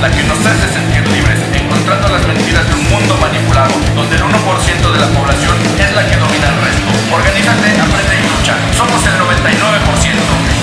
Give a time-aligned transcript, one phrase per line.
[0.00, 4.22] la que nos hace sentir libres, encontrando las mentiras de un mundo manipulado, donde el
[4.22, 6.90] 1% de la población es la que domina el resto.
[7.14, 8.56] Organízate, aprende y lucha.
[8.74, 10.56] Somos el 99%.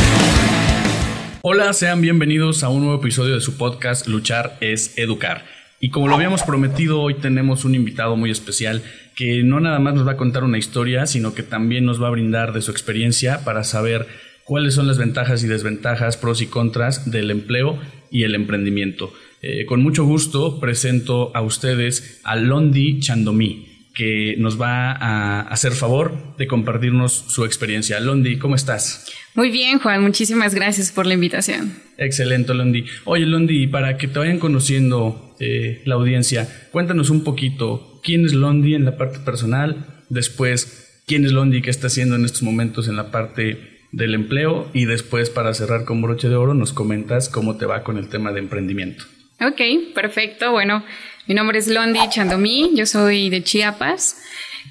[1.42, 5.46] Hola, sean bienvenidos a un nuevo episodio de su podcast Luchar es Educar.
[5.80, 8.84] Y como lo habíamos prometido, hoy tenemos un invitado muy especial
[9.16, 12.08] que no nada más nos va a contar una historia, sino que también nos va
[12.08, 14.08] a brindar de su experiencia para saber
[14.46, 17.80] cuáles son las ventajas y desventajas, pros y contras del empleo
[18.14, 19.12] y el emprendimiento.
[19.42, 25.74] Eh, con mucho gusto presento a ustedes a Londi Chandomí, que nos va a hacer
[25.74, 28.00] favor de compartirnos su experiencia.
[28.00, 29.12] Londi, ¿cómo estás?
[29.36, 31.74] Muy bien, Juan, muchísimas gracias por la invitación.
[31.98, 32.86] Excelente, Londi.
[33.04, 38.34] Oye, Londi, para que te vayan conociendo eh, la audiencia, cuéntanos un poquito quién es
[38.34, 42.88] Londi en la parte personal, después quién es Londi, qué está haciendo en estos momentos
[42.88, 47.30] en la parte del empleo y después para cerrar con broche de oro nos comentas
[47.30, 49.06] cómo te va con el tema de emprendimiento.
[49.40, 50.52] Ok, perfecto.
[50.52, 50.84] Bueno,
[51.28, 54.18] mi nombre es Londi Chandomí, yo soy de Chiapas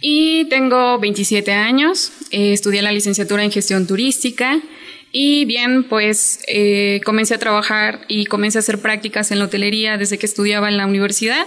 [0.01, 4.61] y tengo 27 años, eh, estudié la licenciatura en gestión turística
[5.13, 9.99] y bien, pues eh, comencé a trabajar y comencé a hacer prácticas en la hotelería
[9.99, 11.47] desde que estudiaba en la universidad.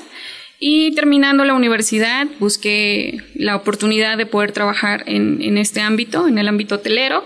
[0.60, 6.38] Y terminando la universidad, busqué la oportunidad de poder trabajar en, en este ámbito, en
[6.38, 7.26] el ámbito hotelero.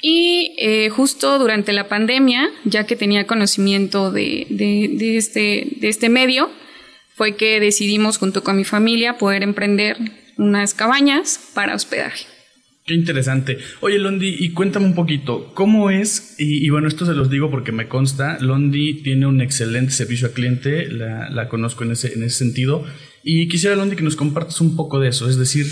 [0.00, 6.08] Y eh, justo durante la pandemia, ya que tenía conocimiento de, de, este, de este
[6.08, 6.50] medio,
[7.14, 9.96] fue que decidimos junto con mi familia poder emprender
[10.36, 12.26] unas cabañas para hospedaje.
[12.86, 13.58] Qué interesante.
[13.80, 16.36] Oye, Londi, y cuéntame un poquito, ¿cómo es?
[16.38, 20.32] Y, bueno, esto se los digo porque me consta, Londi tiene un excelente servicio al
[20.32, 22.86] cliente, la, la conozco en ese, en ese sentido,
[23.22, 25.66] y quisiera, Londi, que nos compartas un poco de eso, es decir,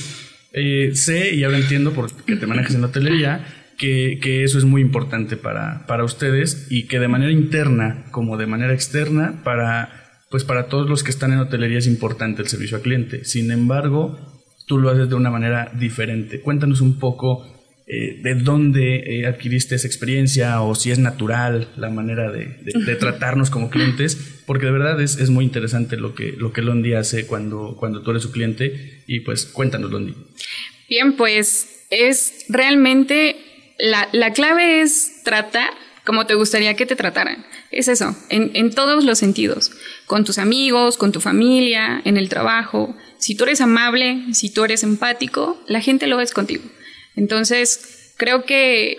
[0.52, 4.80] eh, sé y ahora entiendo porque te manejas en la hotelería, que, eso es muy
[4.80, 10.44] importante para, para ustedes y que de manera interna como de manera externa para, pues
[10.44, 13.25] para todos los que están en hotelería es importante el servicio al cliente.
[13.25, 14.19] Sin embargo,
[14.66, 16.41] tú lo haces de una manera diferente.
[16.41, 17.47] Cuéntanos un poco
[17.88, 22.56] eh, de dónde eh, adquiriste esa experiencia o si es natural la manera de,
[22.98, 26.94] tratarnos como clientes, porque de verdad es, es, muy interesante lo que, lo que Londi
[26.94, 30.15] hace cuando, cuando tú eres su cliente y pues cuéntanos Londi.
[30.88, 33.36] Bien, pues es realmente
[33.78, 35.70] la, la clave es tratar
[36.06, 37.44] como te gustaría que te trataran.
[37.70, 39.72] Es eso, en, todos los sentidos.
[40.06, 42.97] Con tus amigos, con tu familia, en el trabajo.
[43.19, 46.62] Si tú eres amable, si tú eres empático, la gente lo ves contigo.
[47.16, 48.97] Entonces, creo que,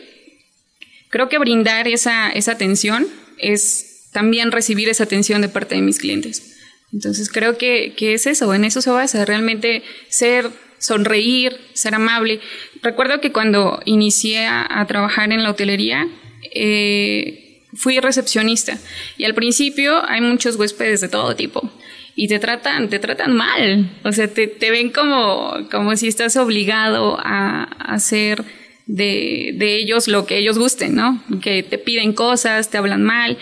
[1.09, 5.99] creo que brindar esa, esa atención es también recibir esa atención de parte de mis
[5.99, 6.57] clientes.
[6.91, 12.39] Entonces, creo que, que es eso, en eso se basa, realmente ser sonreír, ser amable.
[12.87, 16.07] Recuerdo que cuando inicié a, trabajar en la hotelería,
[16.53, 18.77] eh, fui recepcionista.
[19.17, 21.69] Y al principio hay muchos huéspedes de todo tipo.
[22.15, 27.17] Y te tratan, te tratan mal, o sea, te, ven como, como si estás obligado
[27.19, 28.45] a, hacer
[28.85, 31.21] de, de ellos lo que ellos gusten, ¿no?
[31.41, 33.37] Que te piden cosas, te hablan mal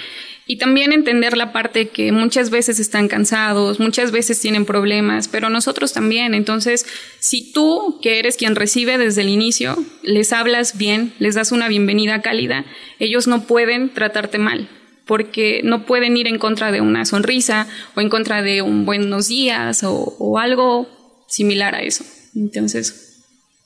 [0.47, 5.49] y también entender la parte que muchas veces están cansados, muchas veces tienen problemas, pero
[5.49, 6.35] nosotros también.
[6.35, 6.85] Entonces,
[7.19, 11.67] si tú, que eres quien recibe desde el inicio, les hablas bien, les das una
[11.67, 12.65] bienvenida cálida,
[12.99, 14.69] ellos no pueden tratarte mal,
[15.05, 19.27] porque no pueden ir en contra de una sonrisa o en contra de un buenos
[19.27, 22.05] días o, o algo similar a eso.
[22.35, 23.04] Entonces,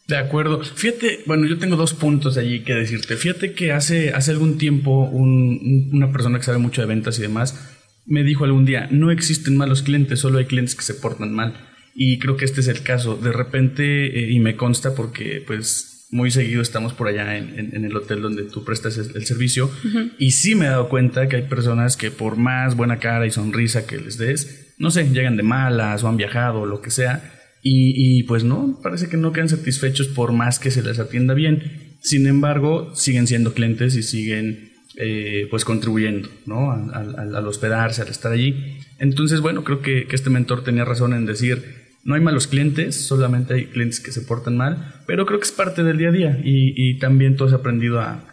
[0.09, 0.63] de acuerdo.
[0.63, 3.15] Fíjate, bueno, yo tengo dos puntos allí que decirte.
[3.15, 7.75] Fíjate que hace, hace algún tiempo una persona que sabe mucho de ventas y demás
[8.07, 11.53] me dijo algún día, no existen malos clientes, solo hay clientes que se portan mal.
[11.93, 13.15] Y creo que este es el caso.
[13.17, 17.85] De repente, eh, y me consta porque pues muy seguido estamos por allá en, en,
[17.85, 19.69] el hotel donde tú prestas el, servicio,
[20.17, 23.31] y sí me he dado cuenta que hay personas que por más buena cara y
[23.31, 26.89] sonrisa que les des, no sé, llegan de malas o han viajado o lo que
[26.89, 31.33] sea, y, pues no, parece que no quedan satisfechos por más que se les atienda
[31.33, 31.95] bien.
[32.01, 36.71] Sin embargo, siguen siendo clientes y siguen eh, pues contribuyendo ¿no?
[36.71, 38.77] Al, hospedarse, al estar allí.
[38.97, 43.53] Entonces, bueno, creo que, este mentor tenía razón en decir, no hay malos clientes, solamente
[43.53, 46.41] hay clientes que se portan mal, pero creo que es parte del día a día
[46.43, 48.25] y, también tú has aprendido a,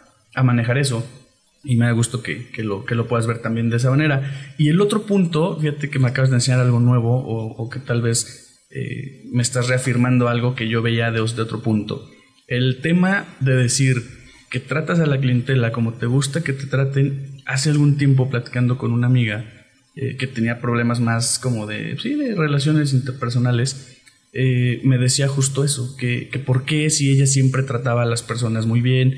[0.43, 1.05] manejar eso
[1.63, 4.53] y me da gusto que, lo, que lo puedas ver también de esa manera.
[4.57, 8.01] Y el otro punto, fíjate que me acabas de enseñar algo nuevo o que tal
[8.01, 12.09] vez eh, me estás reafirmando algo que yo veía de, otro punto.
[12.47, 14.03] El tema de decir
[14.49, 18.77] que tratas a la clientela como te gusta que te traten, hace algún tiempo platicando
[18.77, 19.45] con una amiga
[19.95, 23.97] eh, que tenía problemas más como de, sí, de relaciones interpersonales,
[24.33, 28.21] eh, me decía justo eso, que, que, por qué si ella siempre trataba a las
[28.21, 29.15] personas muy bien,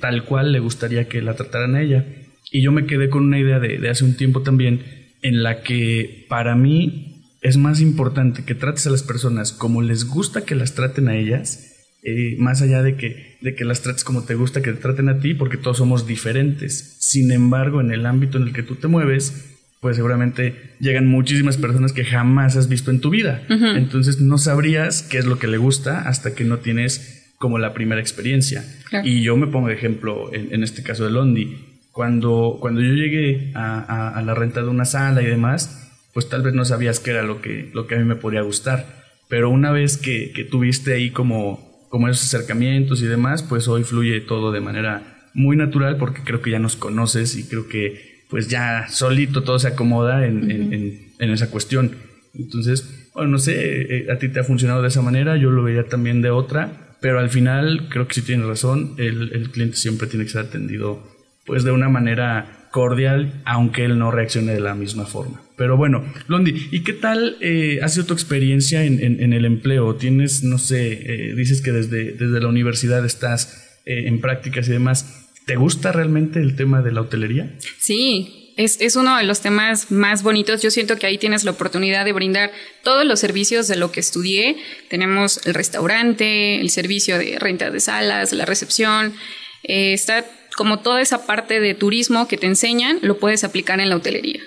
[0.00, 2.06] tal cual le gustaría que la trataran a ella.
[2.52, 4.82] Y yo me quedé con una idea de, de hace un tiempo también
[5.22, 7.13] en la que para mí
[7.44, 11.16] es más importante que trates a las personas como les gusta que las traten a
[11.16, 14.80] ellas, eh, más allá de que, de que las trates como te gusta que te
[14.80, 16.96] traten a ti, porque todos somos diferentes.
[17.00, 21.58] Sin embargo, en el ámbito en el que tú te mueves, pues seguramente llegan muchísimas
[21.58, 23.42] personas que jamás has visto en tu vida.
[23.50, 27.74] Entonces no sabrías qué es lo que le gusta hasta que no tienes como la
[27.74, 28.64] primera experiencia.
[29.04, 31.58] Y yo me pongo de ejemplo en, este caso de Londi.
[31.92, 35.83] Cuando, cuando yo llegué a, la renta de una sala y demás,
[36.14, 38.42] pues tal vez no sabías qué era lo que, lo que a mí me podría
[38.42, 39.04] gustar.
[39.28, 43.84] Pero una vez que, que tuviste ahí como, como esos acercamientos y demás, pues hoy
[43.84, 48.14] fluye todo de manera muy natural porque creo que ya nos conoces y creo que
[48.30, 51.96] pues ya solito todo se acomoda en, esa cuestión.
[52.34, 55.62] Entonces, bueno, no sé, eh, a ti te ha funcionado de esa manera, yo lo
[55.62, 60.08] veía también de otra, pero al final creo que sí tienes razón, el, cliente siempre
[60.08, 61.12] tiene que ser atendido
[61.46, 65.40] pues de una manera cordial, aunque él no reaccione de la misma forma.
[65.56, 69.94] Pero bueno, Londi, ¿y qué tal eh, ha sido tu experiencia en, el empleo?
[69.94, 75.28] Tienes, no sé, eh, dices que desde, desde la universidad estás en prácticas y demás.
[75.46, 77.54] ¿Te gusta realmente el tema de la hotelería?
[77.78, 80.60] Sí, es, uno de los temas más bonitos.
[80.60, 82.50] Yo siento que ahí tienes la oportunidad de brindar
[82.82, 84.56] todos los servicios de lo que estudié.
[84.88, 89.14] Tenemos el restaurante, el servicio de renta de salas, la recepción.
[89.62, 90.24] Eh, está
[90.56, 94.40] como toda esa parte de turismo que te enseñan, lo puedes aplicar en la hotelería.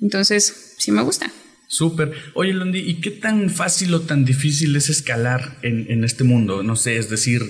[0.00, 1.30] Entonces, sí me gusta.
[1.68, 2.12] Súper.
[2.34, 6.62] Oye, Londi, ¿y qué tan fácil o tan difícil es escalar en, en este mundo?
[6.62, 7.42] No sé, es decir,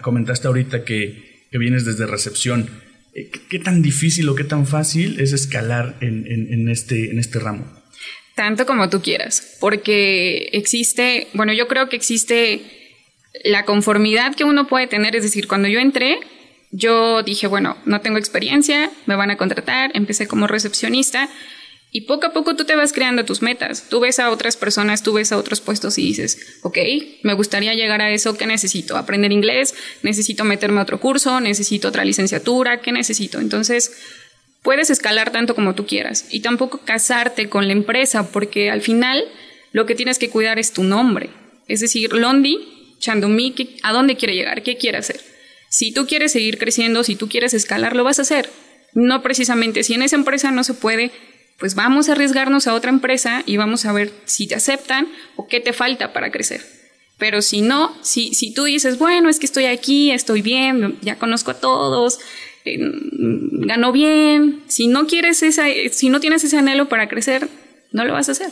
[0.00, 2.68] comentaste ahorita que que vienes desde recepción,
[3.14, 7.66] eh, ¿qué, tan difícil o qué tan fácil es escalar en, este, en este ramo?
[8.34, 12.62] Tanto como tú quieras, porque existe, bueno, yo creo que existe
[13.44, 16.18] la conformidad que uno puede tener, es decir, cuando yo entré,
[16.70, 21.28] yo dije, bueno, no tengo experiencia, me van a contratar, empecé como recepcionista
[21.90, 23.88] y poco a poco tú te vas creando tus metas.
[23.88, 26.76] Tú ves a otras personas, tú ves a otros puestos y dices, ok,
[27.22, 28.96] me gustaría llegar a eso, ¿qué necesito?
[28.96, 33.38] Aprender inglés, necesito meterme a otro curso, necesito otra licenciatura, ¿qué necesito?
[33.38, 33.92] Entonces,
[34.62, 39.24] puedes escalar tanto como tú quieras y tampoco casarte con la empresa porque al final
[39.72, 41.30] lo que tienes que cuidar es tu nombre.
[41.68, 44.62] Es decir, Londi, Chandomí, ¿a dónde quiere llegar?
[44.62, 45.27] ¿Qué quiere hacer?
[45.68, 48.50] Si tú quieres seguir creciendo, si tú quieres escalar, lo vas a hacer.
[48.94, 51.12] No precisamente, si en esa empresa no se puede,
[51.58, 55.46] pues vamos a arriesgarnos a otra empresa y vamos a ver si te aceptan o
[55.48, 56.62] qué te falta para crecer.
[57.18, 61.18] Pero si no, si, si tú dices, bueno, es que estoy aquí, estoy bien, ya
[61.18, 62.20] conozco a todos,
[62.64, 67.48] eh, gano bien, si no quieres esa, si no tienes ese anhelo para crecer,
[67.90, 68.50] no lo vas a hacer.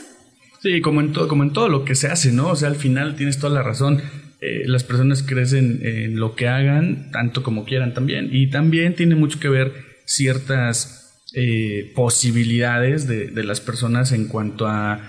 [0.62, 2.48] Sí, como en, todo, como en todo lo que se hace, ¿no?
[2.48, 4.02] O sea, al final tienes toda la razón.
[4.46, 8.28] Eh, las personas crecen en lo que hagan, tanto como quieran también.
[8.30, 9.72] Y también tiene mucho que ver
[10.04, 15.00] ciertas eh, posibilidades de, las personas en cuanto a,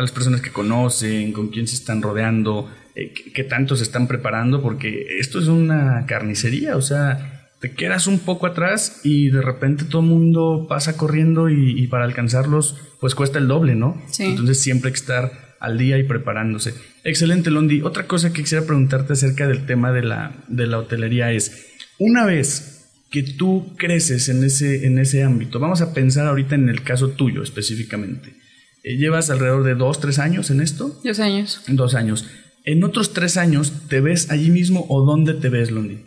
[0.00, 4.62] las personas que conocen, con quién se están rodeando, eh, qué, tanto se están preparando,
[4.62, 9.84] porque esto es una carnicería, o sea, te quedas un poco atrás y de repente
[9.84, 14.02] todo el mundo pasa corriendo y, para alcanzarlos pues cuesta el doble, ¿no?
[14.18, 16.74] Entonces siempre hay que estar al día y preparándose.
[17.04, 17.82] Excelente, Londi.
[17.82, 22.24] Otra cosa que quisiera preguntarte acerca del tema de la, de la hotelería es, una
[22.24, 22.74] vez
[23.10, 25.60] que tú creces en ese, en ese ámbito.
[25.60, 28.34] Vamos a pensar ahorita en el caso tuyo específicamente.
[28.82, 31.00] Eh, ¿Llevas alrededor de dos, tres años en esto?
[31.04, 31.62] Dos años.
[31.68, 32.28] Dos años.
[32.64, 36.00] ¿En otros tres años te ves allí mismo o dónde te ves, Londi?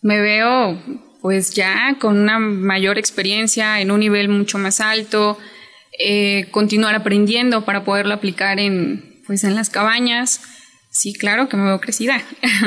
[0.00, 0.80] Me veo
[1.20, 5.36] pues ya con una mayor experiencia, en un nivel mucho más alto,
[6.02, 10.40] eh, continuar aprendiendo para poderlo aplicar en, pues, en las cabañas.
[10.90, 12.22] Sí, claro que me veo crecida.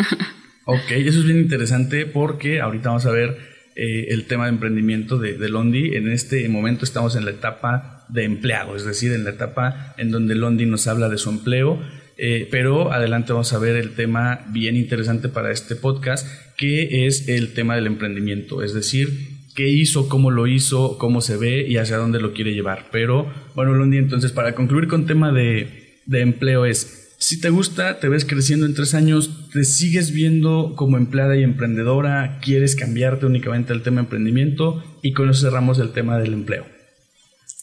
[0.66, 3.38] ok, eso es bien interesante porque ahorita vamos a ver
[3.76, 5.96] eh, el tema de emprendimiento de, Londi.
[5.96, 10.12] En este momento estamos en la etapa de empleado, es decir, en la etapa en
[10.12, 11.82] donde Londi nos habla de su empleo.
[12.18, 17.28] Eh, pero adelante vamos a ver el tema bien interesante para este podcast, que es
[17.28, 21.78] el tema del emprendimiento, es decir, qué hizo, cómo lo hizo, cómo se ve y
[21.78, 22.88] hacia dónde lo quiere llevar.
[22.92, 28.00] Pero bueno, Londi, entonces para concluir con tema de, de empleo es, si te gusta,
[28.00, 33.26] te ves creciendo en tres años, te sigues viendo como empleada y emprendedora, quieres cambiarte
[33.26, 36.66] únicamente al tema emprendimiento y con eso cerramos el tema del empleo.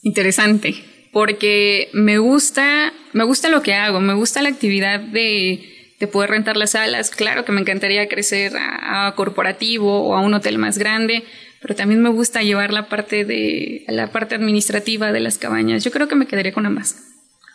[0.03, 0.77] Interesante,
[1.13, 5.67] porque me gusta, me gusta lo que hago, me gusta la actividad de,
[6.11, 7.11] poder rentar las salas.
[7.11, 11.25] Claro que me encantaría crecer a, corporativo o a un hotel más grande,
[11.61, 15.85] pero también me gusta llevar la parte de la parte administrativa de las cabañas.
[15.85, 16.97] Yo creo que me quedaría con ambas.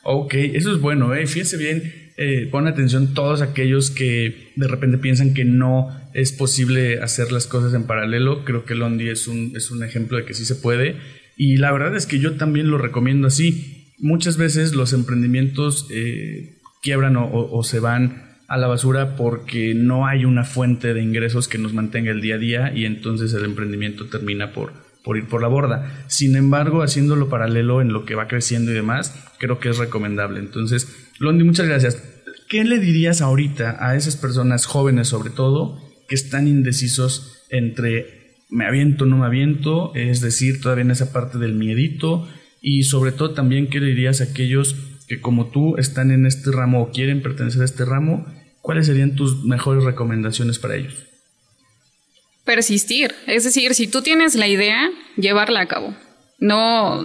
[0.04, 1.26] Ok, eso es bueno, ¿eh?
[1.26, 7.02] Fíjense bien, eh, pon atención todos aquellos que de repente piensan que no es posible
[7.02, 8.46] hacer las cosas en paralelo.
[8.46, 10.96] Creo que Londi es un, es un ejemplo de que sí se puede.
[11.36, 13.92] Y la verdad es que yo también lo recomiendo así.
[13.98, 20.26] Muchas veces los emprendimientos eh, quiebran o, se van a la basura porque no hay
[20.26, 24.06] una fuente de ingresos que nos mantenga el día a día y entonces el emprendimiento
[24.06, 24.74] termina por,
[25.04, 26.06] por ir por la borda.
[26.08, 30.40] Sin embargo, haciéndolo paralelo en lo que va creciendo y demás, creo que es recomendable.
[30.40, 32.04] Entonces, Londi, muchas gracias.
[32.48, 38.68] ¿Qué le dirías ahorita a esas personas jóvenes sobre todo que están indecisos entre me
[38.68, 39.94] aviento no me aviento?
[39.96, 42.28] Es decir, todavía en esa parte del miedito
[42.62, 44.76] y sobre todo también qué le dirías a aquellos
[45.08, 48.26] que como tú están en este ramo o quieren pertenecer a este ramo,
[48.62, 50.94] ¿cuáles serían tus mejores recomendaciones para ellos?
[52.44, 55.96] Persistir, es decir, si tú tienes la idea, llevarla a cabo.
[56.38, 57.02] No,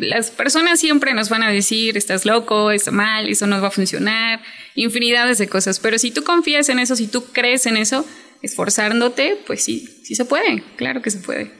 [0.00, 3.70] las personas siempre nos van a decir, estás loco, está mal, eso no va a
[3.70, 4.42] funcionar,
[4.74, 8.04] infinidades de cosas, pero si tú confías en eso, si tú crees en eso,
[8.42, 11.59] esforzándote, pues sí, sí se puede, claro que se puede.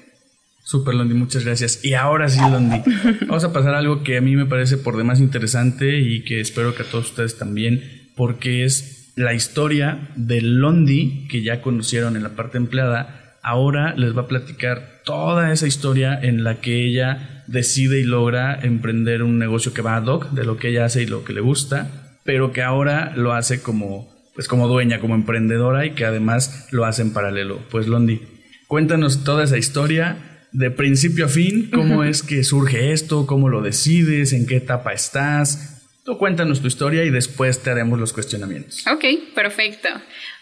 [0.63, 1.85] Super Londi, muchas gracias.
[1.85, 2.83] Y ahora sí, Londi,
[3.27, 6.41] vamos a pasar a algo que a mí me parece por demás interesante y que
[6.41, 12.17] espero que a todos ustedes también, porque es la historia de Londi que ya conocieron
[12.17, 13.39] en la parte empleada.
[13.43, 18.59] Ahora les va a platicar toda esa historia en la que ella decide y logra
[18.61, 21.33] emprender un negocio que va a hoc de lo que ella hace y lo que
[21.33, 26.05] le gusta, pero que ahora lo hace como pues como dueña, como emprendedora y que
[26.05, 27.59] además lo hace en paralelo.
[27.71, 28.23] Pues Londi,
[28.69, 33.63] cuéntanos toda esa historia de principio a fin, cómo es que surge esto, cómo lo
[33.63, 35.81] decides, en qué etapa estás.
[36.05, 38.85] Tú cuéntanos tu historia y después te haremos los cuestionamientos.
[38.87, 39.05] Ok,
[39.35, 39.89] perfecto.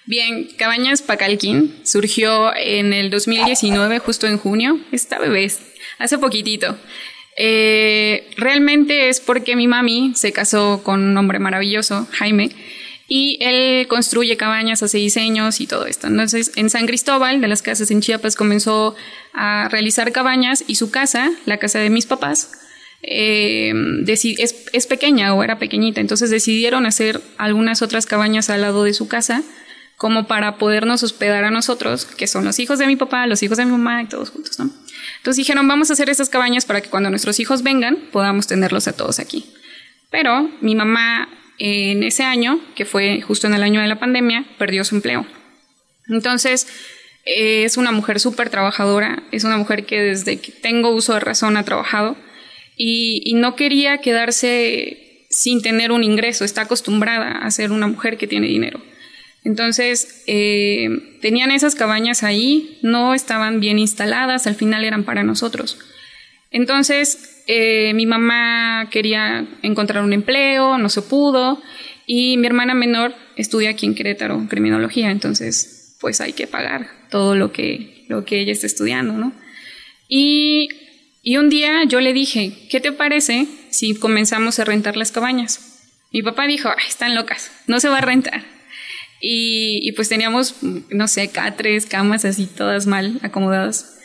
[0.07, 4.81] Bien, Cabañas Pacalquín surgió en el 2019, justo en junio.
[4.93, 5.51] Está bebé,
[5.99, 6.79] hace poquitito.
[7.37, 12.51] Eh, realmente es porque mi mami se casó con un hombre maravilloso, Jaime,
[13.11, 16.07] y él construye cabañas, hace diseños y todo esto.
[16.07, 18.95] Entonces, en San Cristóbal, de las casas en Chiapas, comenzó
[19.33, 22.53] a realizar cabañas y su casa, la casa de mis papás,
[23.03, 23.73] eh,
[24.07, 26.03] es, es, pequeña o era pequeñita.
[26.03, 29.43] Entonces decidieron hacer algunas otras cabañas al lado de su casa
[29.97, 33.57] como para podernos hospedar a nosotros, que son los hijos de mi papá, los hijos
[33.57, 34.71] de mi mamá y todos juntos, ¿no?
[35.17, 38.87] Entonces dijeron, vamos a hacer estas cabañas para que cuando nuestros hijos vengan podamos tenerlos
[38.87, 39.47] a todos aquí.
[40.11, 44.45] Pero mi mamá en ese año, que fue justo en el año de la pandemia,
[44.59, 45.27] perdió su empleo.
[46.09, 46.67] Entonces,
[47.25, 51.21] eh, es una mujer súper trabajadora, es una mujer que desde que tengo uso de
[51.21, 52.17] razón ha trabajado
[52.77, 58.27] y, no quería quedarse sin tener un ingreso, está acostumbrada a ser una mujer que
[58.27, 58.81] tiene dinero.
[59.45, 60.89] Entonces, eh,
[61.21, 65.79] tenían esas cabañas ahí, no estaban bien instaladas, al final eran para nosotros.
[66.51, 71.63] Entonces, eh, mi mamá quería encontrar un empleo, no se pudo,
[72.07, 77.35] y mi hermana menor estudia aquí en Querétaro, criminología, entonces pues hay que pagar todo
[77.35, 79.33] lo que, lo que ella está estudiando, ¿no?
[80.09, 80.69] Y,
[81.23, 85.69] y un día yo le dije, ¿qué te parece si comenzamos a rentar las cabañas?
[86.13, 88.43] Mi papá dijo, están locas, no se va a rentar.
[89.21, 93.98] Y, pues teníamos, no sé, catres, camas así todas mal acomodadas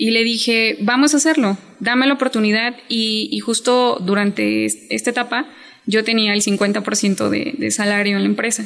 [0.00, 5.46] y le dije, vamos a hacerlo, dame la oportunidad y, justo durante esta etapa
[5.84, 8.64] yo tenía el 50% de, de, salario en la empresa.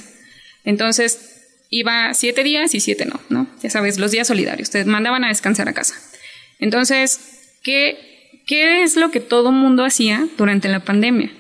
[0.62, 3.48] Entonces iba siete días y siete no, ¿no?
[3.60, 5.96] Ya sabes, los días solidarios, te mandaban a descansar a casa.
[6.60, 11.32] Entonces, ¿qué, qué es lo que todo mundo hacía durante la pandemia?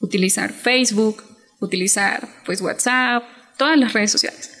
[0.00, 1.22] Utilizar Facebook,
[1.60, 3.24] utilizar pues WhatsApp,
[3.58, 4.58] todas las redes sociales.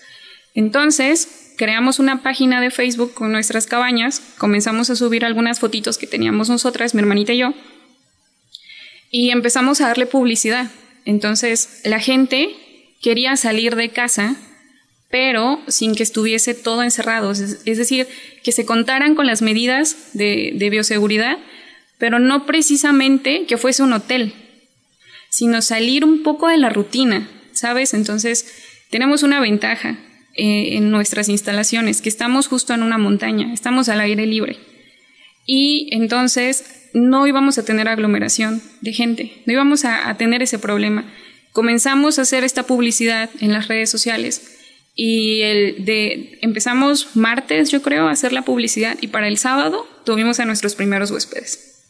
[0.52, 6.06] Entonces, creamos una página de Facebook con nuestras cabañas, comenzamos a subir algunas fotitos que
[6.06, 7.54] teníamos nosotras, mi hermanita y yo,
[9.10, 10.70] y empezamos a darle publicidad.
[11.04, 12.50] Entonces la gente
[13.00, 14.36] quería salir de casa,
[15.10, 18.08] pero sin que estuviese todo encerrado, es decir,
[18.42, 21.38] que se contaran con las medidas de, de bioseguridad,
[21.98, 24.34] pero no precisamente que fuese un hotel,
[25.28, 27.94] sino salir un poco de la rutina, ¿sabes?
[27.94, 28.46] Entonces
[28.90, 29.98] tenemos una ventaja
[30.36, 34.56] eh, en nuestras instalaciones, que estamos justo en una montaña, estamos al aire libre.
[35.46, 41.04] Y entonces no íbamos a tener aglomeración de gente, no íbamos a, tener ese problema.
[41.52, 44.58] Comenzamos a hacer esta publicidad en las redes sociales
[44.96, 49.86] y el de, empezamos martes, yo creo, a hacer la publicidad y para el sábado
[50.04, 51.84] tuvimos a nuestros primeros huéspedes.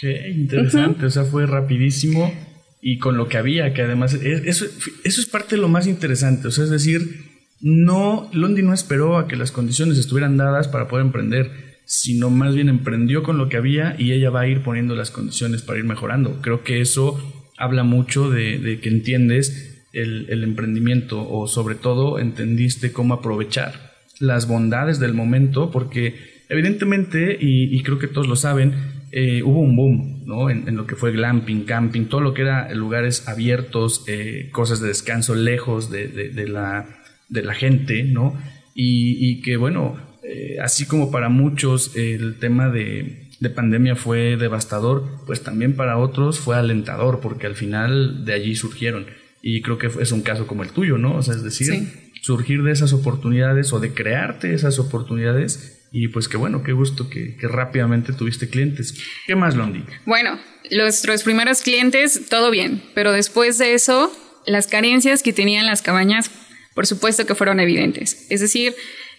[0.00, 2.32] Qué interesante, o sea, fue rapidísimo
[2.80, 4.64] y con lo que había, que además, eso,
[5.04, 7.31] eso es parte de lo más interesante, o sea, es decir,
[7.62, 12.54] no, Londi no esperó a que las condiciones estuvieran dadas para poder emprender, sino más
[12.54, 15.78] bien emprendió con lo que había y ella va a ir poniendo las condiciones para
[15.78, 16.40] ir mejorando.
[16.42, 17.18] Creo que eso
[17.56, 24.98] habla mucho de, que entiendes el, emprendimiento o sobre todo entendiste cómo aprovechar las bondades
[24.98, 26.16] del momento porque
[26.48, 28.74] evidentemente, y, creo que todos lo saben,
[29.12, 30.50] eh, hubo un boom, ¿no?
[30.50, 34.88] En, lo que fue glamping, camping, todo lo que era lugares abiertos, eh, cosas de
[34.88, 37.01] descanso lejos de, la,
[37.32, 38.40] de la gente, ¿no?
[38.74, 45.04] Y, que bueno, eh, así como para muchos el tema de, de, pandemia fue devastador,
[45.26, 49.06] pues también para otros fue alentador, porque al final de allí surgieron.
[49.42, 51.16] Y creo que es un caso como el tuyo, ¿no?
[51.16, 51.88] O sea, es decir,
[52.22, 57.10] surgir de esas oportunidades o de crearte esas oportunidades y pues qué bueno, qué gusto
[57.10, 58.94] que, rápidamente tuviste clientes.
[59.26, 59.84] ¿Qué más, Londi?
[60.06, 60.38] Bueno,
[60.70, 64.10] nuestros primeros clientes, todo bien, pero después de eso,
[64.46, 66.30] las carencias que tenían las cabañas,
[66.74, 68.26] por supuesto que fueron evidentes.
[68.30, 68.74] Es decir,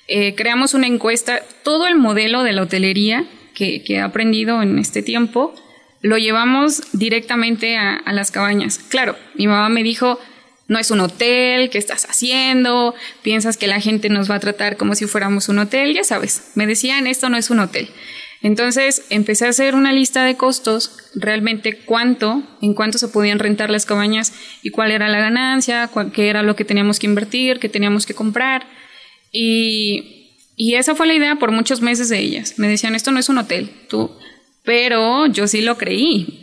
[0.07, 5.01] eh, creamos una encuesta, todo el modelo de la hotelería que, he aprendido en este
[5.01, 5.53] tiempo,
[6.01, 8.79] lo llevamos directamente a, a las cabañas.
[8.89, 10.19] Claro, mi mamá me dijo,
[10.67, 12.95] no es un hotel, ¿qué estás haciendo?
[13.21, 16.51] Piensas que la gente nos va a tratar como si fuéramos un hotel, ya sabes,
[16.55, 17.89] me decían, esto no es un hotel.
[18.43, 23.71] Entonces empecé a hacer una lista de costos, realmente cuánto, en cuánto se podían rentar
[23.71, 27.69] las cabañas y cuál era la ganancia, qué era lo que teníamos que invertir, qué
[27.69, 28.67] teníamos que comprar.
[29.31, 32.59] Y, y esa fue la idea por muchos meses de ellas.
[32.59, 34.11] Me decían, esto no es un hotel, tú,
[34.63, 36.39] pero yo sí lo creí.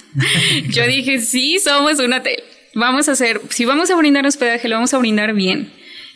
[0.70, 2.42] yo dije, sí, somos un hotel
[2.74, 5.72] vamos a hacer, si vamos a brindar hospedaje, lo vamos a brindar bien.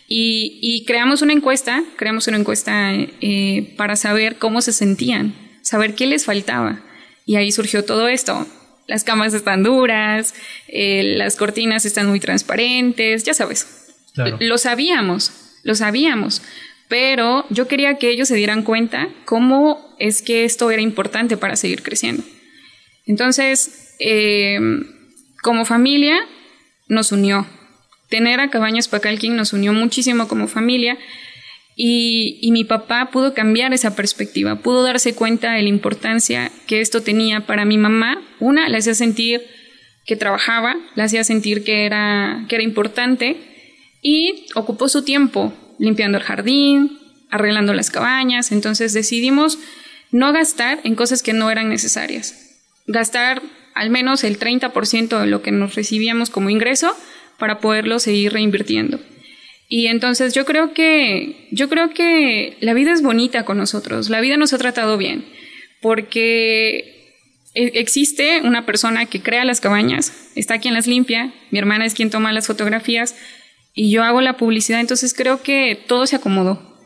[0.08, 6.06] Y, creamos una encuesta, creamos una encuesta eh, para saber cómo se sentían, saber qué
[6.06, 6.80] les faltaba.
[7.25, 8.46] Y ahí surgió todo esto.
[8.86, 10.34] Las camas están duras,
[10.68, 13.66] eh, las cortinas están muy transparentes, ya sabes.
[14.38, 15.32] Lo sabíamos,
[15.64, 16.42] lo sabíamos.
[16.88, 21.56] Pero yo quería que ellos se dieran cuenta cómo es que esto era importante para
[21.56, 22.22] seguir creciendo.
[23.06, 24.58] Entonces, eh,
[25.42, 26.16] como familia,
[26.88, 27.46] nos unió.
[28.08, 30.96] Tener a Cabañas Pacalquín nos unió muchísimo como familia
[31.78, 37.02] y, mi papá pudo cambiar esa perspectiva, pudo darse cuenta de la importancia que esto
[37.02, 38.22] tenía para mi mamá.
[38.40, 39.47] Una, le hacía sentir
[40.06, 43.36] que trabajaba, le hacía sentir que era, que era importante
[44.00, 46.99] y ocupó su tiempo limpiando el jardín,
[47.30, 48.52] arreglando las cabañas.
[48.52, 49.58] Entonces decidimos
[50.10, 52.62] no gastar en cosas que no eran necesarias.
[52.86, 53.42] Gastar
[53.75, 56.97] al menos el 30% de lo que nos recibíamos como ingreso
[57.38, 59.00] para poderlo seguir reinvirtiendo.
[59.68, 64.20] Y entonces yo creo que yo creo que la vida es bonita con nosotros, la
[64.20, 65.25] vida nos ha tratado bien,
[65.82, 67.12] porque
[67.54, 71.94] e, existe una persona que crea las cabañas, está quien las limpia, mi hermana es
[71.94, 73.16] quien toma las fotografías
[73.75, 76.76] y yo hago la publicidad, entonces creo que todo se acomodó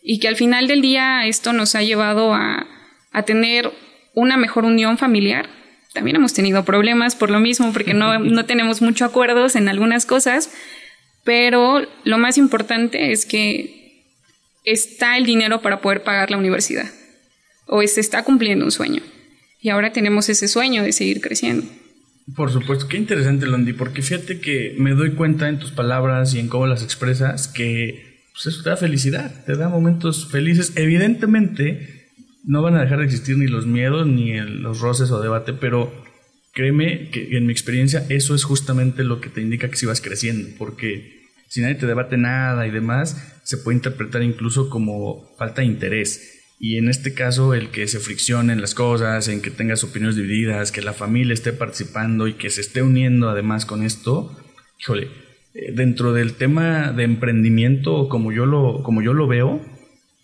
[0.00, 2.68] y que al final del día esto nos ha llevado a,
[3.10, 3.72] a tener
[4.14, 5.48] una mejor unión familiar,
[5.98, 10.06] también hemos tenido problemas por lo mismo, porque no, no tenemos muchos acuerdos en algunas
[10.06, 10.48] cosas,
[11.24, 14.04] pero lo más importante es que
[14.64, 16.88] está el dinero para poder pagar la universidad,
[17.66, 19.02] o se está cumpliendo un sueño.
[19.60, 21.66] Y ahora tenemos ese sueño de seguir creciendo.
[22.36, 26.38] Por supuesto, qué interesante, Londi, porque fíjate que me doy cuenta en tus palabras y
[26.38, 30.74] en cómo las expresas que pues, eso te da felicidad, te da momentos felices.
[30.76, 31.97] Evidentemente,
[32.48, 35.92] no van a dejar de existir ni los miedos ni los roces o debate, pero
[36.54, 40.00] créeme que en mi experiencia eso es justamente lo que te indica que si vas
[40.00, 45.60] creciendo, porque si nadie te debate nada y demás, se puede interpretar incluso como falta
[45.60, 46.40] de interés.
[46.58, 50.72] Y en este caso, el que se friccionen las cosas, en que tengas opiniones divididas,
[50.72, 54.34] que la familia esté participando y que se esté uniendo además con esto,
[54.80, 55.08] híjole,
[55.52, 59.60] eh, dentro del tema de emprendimiento, como yo lo, como yo lo veo,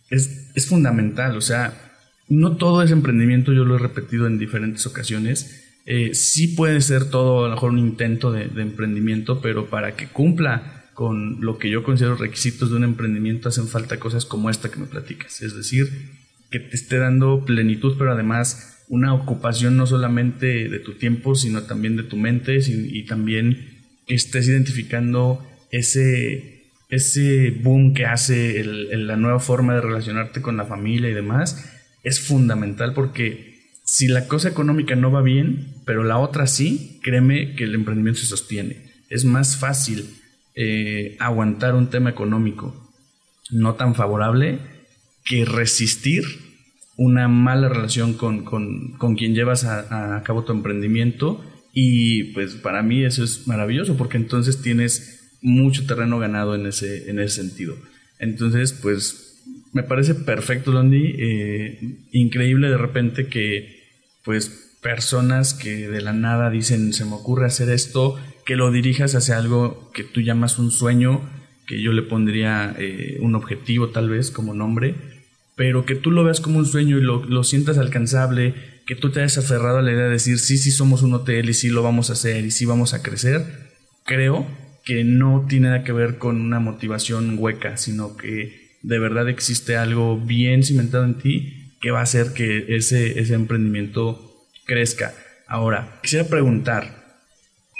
[0.08, 1.36] es, es fundamental.
[1.36, 1.84] O sea,
[2.28, 5.64] no todo es emprendimiento, yo lo he repetido en diferentes ocasiones.
[5.86, 10.08] Eh, sí puede ser todo a lo mejor un intento de, emprendimiento, pero para que
[10.08, 14.70] cumpla con lo que yo considero requisitos de un emprendimiento hacen falta cosas como esta
[14.70, 15.42] que me platicas.
[15.42, 15.88] Es decir,
[16.50, 21.64] que te esté dando plenitud, pero además una ocupación no solamente de tu tiempo, sino
[21.64, 29.40] también de tu mente y, también estés identificando ese, ese boom que hace la nueva
[29.40, 31.73] forma de relacionarte con la familia y demás
[32.04, 37.54] es fundamental porque si la cosa económica no va bien, pero la otra sí, créeme
[37.54, 38.92] que el emprendimiento se sostiene.
[39.10, 40.06] Es más fácil
[40.54, 42.84] eh, aguantar un tema económico
[43.50, 44.58] no tan favorable
[45.24, 46.24] que resistir
[46.96, 48.44] una mala relación con,
[49.16, 54.62] quien llevas a, cabo tu emprendimiento y pues para mí eso es maravilloso porque entonces
[54.62, 57.76] tienes mucho terreno ganado en ese, en ese sentido.
[58.18, 59.33] Entonces pues
[59.74, 61.16] me parece perfecto, Londi.
[61.18, 63.82] Eh, increíble de repente que,
[64.24, 69.14] pues, personas que de la nada dicen, se me ocurre hacer esto, que lo dirijas
[69.14, 71.28] hacia algo que tú llamas un sueño,
[71.66, 74.94] que yo le pondría eh, un objetivo tal vez como nombre,
[75.56, 78.54] pero que tú lo veas como un sueño y lo, lo sientas alcanzable,
[78.86, 81.50] que tú te hayas aferrado a la idea de decir, sí, sí somos un hotel
[81.50, 83.72] y sí lo vamos a hacer y sí vamos a crecer,
[84.04, 84.46] creo
[84.84, 89.76] que no tiene nada que ver con una motivación hueca, sino que de verdad existe
[89.76, 95.14] algo bien cimentado en ti que va a hacer que ese, ese emprendimiento crezca.
[95.48, 97.18] Ahora, quisiera preguntar,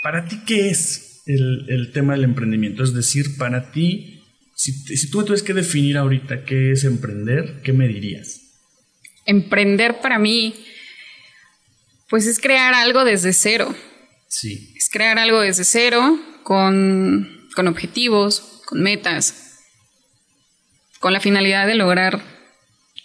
[0.03, 2.83] ¿para ti qué es el, tema del emprendimiento?
[2.83, 4.23] Es decir, para ti,
[4.55, 8.41] si, si tú tuvieras que definir ahorita qué es emprender, ¿qué me dirías?
[9.27, 10.55] Emprender para mí,
[12.09, 13.75] pues es crear algo desde cero.
[14.27, 14.73] Sí.
[14.75, 19.44] Es crear algo desde cero, con, con objetivos, con metas,
[20.99, 22.21] con la finalidad de lograr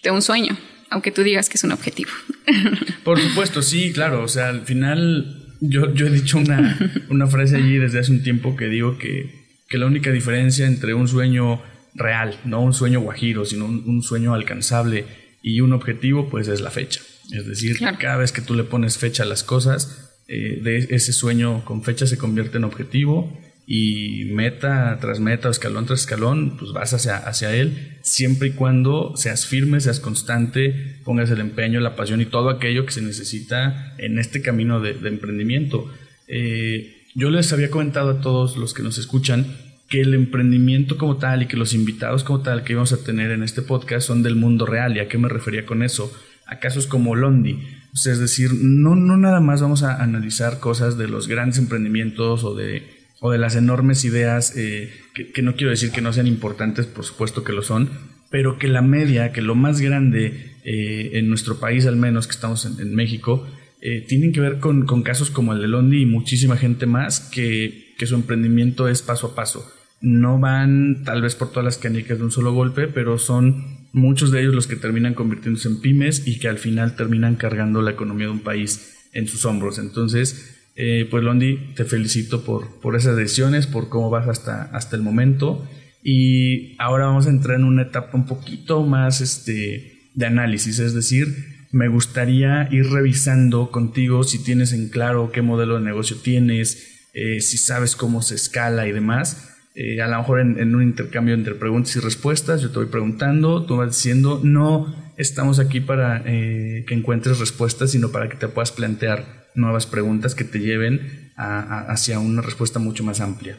[0.02, 0.56] de un sueño,
[0.88, 2.10] aunque tú digas que es un objetivo.
[3.04, 4.22] Por supuesto, sí, claro.
[4.22, 6.78] O sea, al final yo, yo he dicho una,
[7.10, 10.94] una frase allí desde hace un tiempo que digo que, que, la única diferencia entre
[10.94, 11.62] un sueño
[11.94, 15.06] real, no un sueño guajiro, sino un, sueño alcanzable
[15.42, 17.00] y un objetivo, pues es la fecha.
[17.32, 21.12] Es decir, cada vez que tú le pones fecha a las cosas, eh, de ese
[21.12, 26.72] sueño con fecha se convierte en objetivo y meta tras meta escalón tras escalón, pues
[26.72, 31.96] vas hacia, hacia él, siempre y cuando seas firme, seas constante, pongas el empeño, la
[31.96, 35.90] pasión y todo aquello que se necesita en este camino de, emprendimiento.
[36.26, 39.46] Eh, yo les había comentado a todos los que nos escuchan
[39.88, 43.32] que el emprendimiento como tal y que los invitados como tal que íbamos a tener
[43.32, 44.96] en este podcast son del mundo real.
[44.96, 46.12] ¿Y a qué me refería con eso?
[46.46, 47.58] A casos como Londi
[47.92, 52.54] es decir, no, no nada más vamos a analizar cosas de los grandes emprendimientos o
[52.54, 56.86] de, o de las enormes ideas, eh, que, no quiero decir que no sean importantes,
[56.86, 57.90] por supuesto que lo son,
[58.30, 62.32] pero que la media, que lo más grande eh, en nuestro país al menos, que
[62.32, 63.46] estamos en, México,
[63.82, 67.94] eh, tienen que ver con, casos como el de Londi y muchísima gente más que,
[67.98, 69.70] que su emprendimiento es paso a paso.
[70.00, 74.30] No van tal vez por todas las canicas de un solo golpe, pero son muchos
[74.30, 77.90] de ellos los que terminan convirtiéndose en pymes y que al final terminan cargando la
[77.90, 79.78] economía de un país en sus hombros.
[79.78, 84.96] Entonces, eh, pues Londi, te felicito por, por esas decisiones, por cómo vas hasta, hasta
[84.96, 85.68] el momento.
[86.02, 90.94] Y ahora vamos a entrar en una etapa un poquito más este, de análisis, es
[90.94, 97.10] decir, me gustaría ir revisando contigo si tienes en claro qué modelo de negocio tienes,
[97.12, 101.34] eh, si sabes cómo se escala y demás eh, a lo mejor en, un intercambio
[101.34, 106.24] entre preguntas y respuestas, yo te voy preguntando, tú vas diciendo, no estamos aquí para
[106.24, 112.18] que encuentres respuestas, sino para que te puedas plantear nuevas preguntas que te lleven hacia
[112.18, 113.58] una respuesta mucho más amplia.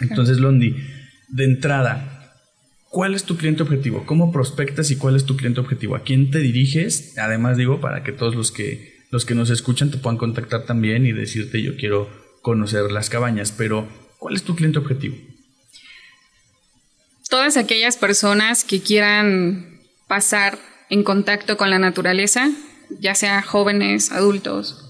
[0.00, 0.76] Entonces, Londi,
[1.28, 2.32] de entrada,
[2.90, 4.06] ¿cuál es tu cliente objetivo?
[4.06, 5.96] ¿Cómo prospectas y cuál es tu cliente objetivo?
[5.96, 7.18] ¿A quién te diriges?
[7.18, 11.06] Además, digo, para que todos los que, los que nos escuchan te puedan contactar también
[11.06, 12.08] y decirte, yo quiero
[12.42, 13.88] conocer las cabañas, pero
[14.18, 15.16] ¿cuál es tu cliente objetivo?
[17.28, 20.58] todas aquellas personas que quieran pasar
[20.90, 22.50] en contacto con la naturaleza,
[22.98, 24.87] ya sea jóvenes, adultos,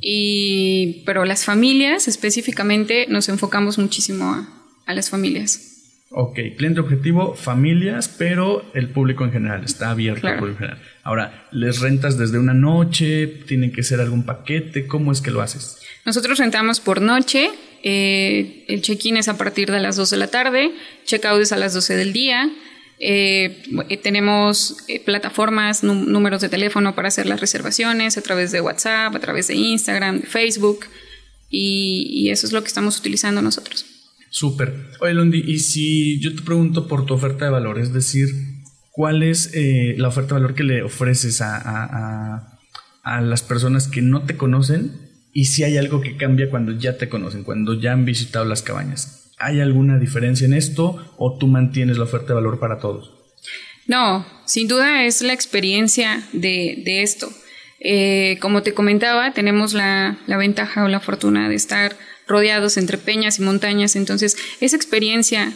[0.00, 4.46] y, pero las familias específicamente nos enfocamos muchísimo
[4.86, 5.70] a, las familias.
[6.10, 10.82] Ok, cliente objetivo, familias, pero el público en general está abierto al público en general.
[11.02, 13.26] Ahora, ¿les rentas desde una noche?
[13.26, 14.86] ¿Tienen que ser algún paquete?
[14.86, 15.78] ¿Cómo es que lo haces?
[16.04, 17.50] Nosotros rentamos por noche
[17.86, 20.72] eh, el check-in es a partir de las 2 de la tarde,
[21.04, 22.50] check-out es a las 12 del día.
[23.06, 29.14] Eh, eh, tenemos plataformas, números de teléfono para hacer las reservaciones a través de WhatsApp,
[29.14, 30.86] a través de Instagram, de Facebook,
[31.50, 33.84] y, eso es lo que estamos utilizando nosotros.
[34.30, 34.88] Súper.
[35.00, 38.28] Oye, Lundi, y si yo te pregunto por tu oferta de valor, es decir,
[38.90, 42.58] ¿cuál es la oferta de valor que le ofreces a,
[43.02, 44.92] a las personas que no te conocen
[45.34, 48.62] y si hay algo que cambia cuando ya te conocen, cuando ya han visitado las
[48.62, 49.23] cabañas.
[49.44, 53.12] ¿Hay alguna diferencia en esto o tú mantienes la oferta de valor para todos?
[53.86, 57.30] No, sin duda es la experiencia de, esto.
[57.78, 61.94] Eh, como te comentaba, tenemos la, la, ventaja o la fortuna de estar
[62.26, 65.52] rodeados entre peñas y montañas, entonces esa experiencia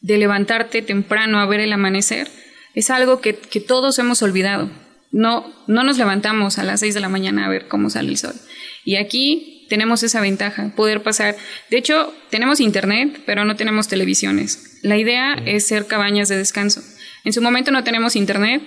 [0.00, 2.28] de levantarte temprano a ver el amanecer
[2.74, 4.68] es algo que, que todos hemos olvidado.
[5.12, 8.18] No, no nos levantamos a las 6 de la mañana a ver cómo sale el
[8.18, 8.34] sol.
[8.84, 11.36] Y aquí tenemos esa ventaja, poder pasar.
[11.70, 14.78] De hecho, tenemos internet, pero no tenemos televisiones.
[14.82, 16.82] La idea es ser cabañas de descanso.
[17.24, 18.62] En su momento no tenemos internet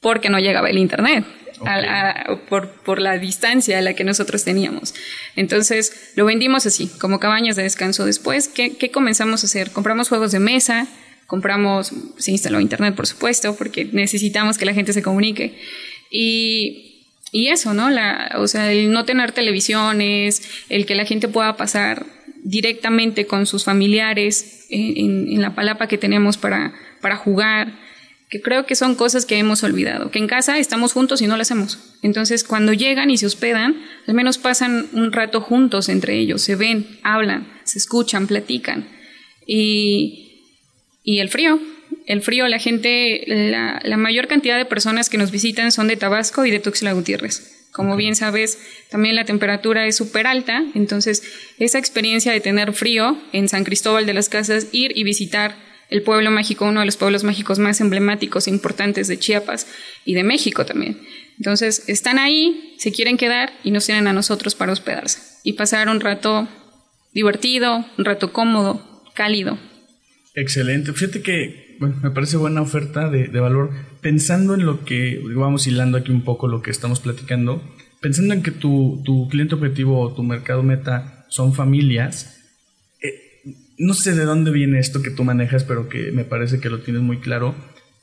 [0.00, 1.24] porque no llegaba el internet.
[2.48, 4.94] por, la distancia a la que nosotros teníamos.
[5.36, 8.04] Entonces lo vendimos así, como cabañas de descanso.
[8.04, 9.70] Después, ¿qué, ¿qué, comenzamos a hacer?
[9.70, 10.86] Compramos juegos de mesa,
[11.26, 15.58] compramos, se instaló internet, por supuesto, porque necesitamos que la gente se comunique.
[16.10, 16.83] Y
[17.34, 17.90] y eso, ¿no?
[17.90, 22.06] La, o sea, el no tener televisiones, el que la gente pueda pasar
[22.44, 27.76] directamente con sus familiares en, la palapa que tenemos para, para jugar,
[28.30, 31.34] que creo que son cosas que hemos olvidado, que en casa estamos juntos y no
[31.34, 31.96] lo hacemos.
[32.02, 36.54] Entonces, cuando llegan y se hospedan, al menos pasan un rato juntos entre ellos, se
[36.54, 38.86] ven, hablan, se escuchan, platican.
[39.44, 40.52] Y,
[41.02, 41.58] y el frío,
[42.06, 45.96] el frío, la gente, la, la, mayor cantidad de personas que nos visitan son de
[45.96, 47.68] Tabasco y de Tuxtla Gutiérrez.
[47.72, 48.58] Como bien sabes,
[48.90, 51.24] también la temperatura es súper alta, entonces
[51.58, 55.56] esa experiencia de tener frío en San Cristóbal de las Casas, ir y visitar
[55.90, 59.66] el pueblo mágico, uno de los pueblos mágicos más emblemáticos e importantes de Chiapas
[60.04, 61.00] y de México también.
[61.38, 65.88] Entonces, están ahí, se quieren quedar y nos tienen a nosotros para hospedarse y pasar
[65.88, 66.48] un rato
[67.12, 69.58] divertido, un rato cómodo, cálido.
[70.34, 70.92] Excelente.
[70.92, 73.70] Fíjate que bueno, me parece buena oferta de, de valor.
[74.00, 77.62] Pensando en lo que, vamos hilando aquí un poco lo que estamos platicando,
[78.00, 82.34] pensando en que tu, tu cliente objetivo o tu mercado meta son familias,
[83.78, 86.80] no sé de dónde viene esto que tú manejas, pero que me parece que lo
[86.80, 87.54] tienes muy claro,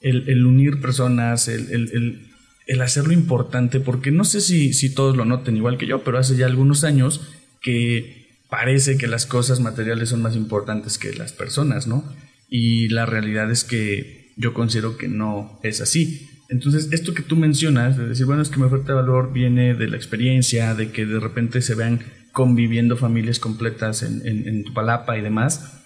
[0.02, 5.78] el, unir personas, el, hacerlo importante, porque no sé si, si todos lo noten igual
[5.78, 7.22] que yo, pero hace ya algunos años
[7.62, 12.04] que parece que las cosas materiales son más importantes que las personas, ¿no?
[12.54, 16.28] Y la realidad es que yo considero que no es así.
[16.50, 19.74] Entonces, esto que tú mencionas, de decir, bueno, es que mi oferta de valor viene
[19.74, 22.02] de la experiencia, de que de repente se vean
[22.34, 25.82] conviviendo familias completas en, en, Tupalapa y demás,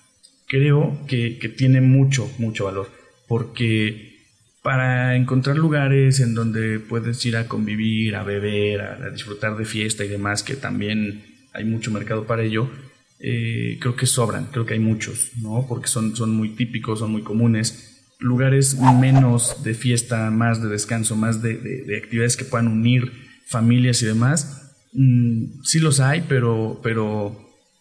[0.48, 2.90] creo que, tiene mucho, mucho valor,
[3.28, 4.16] porque
[4.64, 10.04] para encontrar lugares en donde puedes ir a convivir, a beber, a, disfrutar de fiesta
[10.04, 12.72] y demás, que también hay mucho mercado para ello,
[13.28, 15.66] eh, creo que sobran, creo que hay muchos, ¿no?
[15.68, 18.14] Porque son, son muy típicos, son muy comunes.
[18.20, 23.12] Lugares menos de fiesta, más de descanso, más de, de actividades que puedan unir
[23.48, 27.38] familias y demás, Mm, sí los hay, pero, pero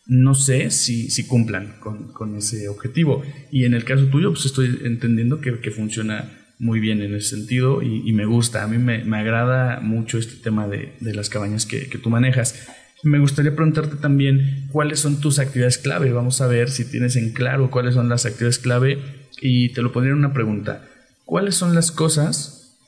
[0.06, 3.22] no sé si, si cumplan con, ese objetivo.
[3.52, 7.82] Y en el caso tuyo, pues estoy entendiendo que, funciona muy bien en ese sentido
[7.82, 8.64] y, me gusta.
[8.64, 12.66] A mí me, agrada mucho este tema de, las cabañas que, tú manejas.
[13.04, 16.12] Me gustaría preguntarte también cuáles son tus actividades clave.
[16.12, 18.98] Vamos a ver si tienes en claro cuáles son las actividades clave
[19.40, 20.88] y te lo pondría en una pregunta.
[21.24, 22.78] ¿Cuáles son las cosas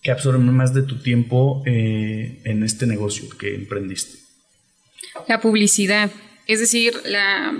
[0.00, 4.18] que absorben más de tu tiempo eh, en este negocio que emprendiste?
[5.26, 6.10] La publicidad,
[6.46, 7.52] es decir, la,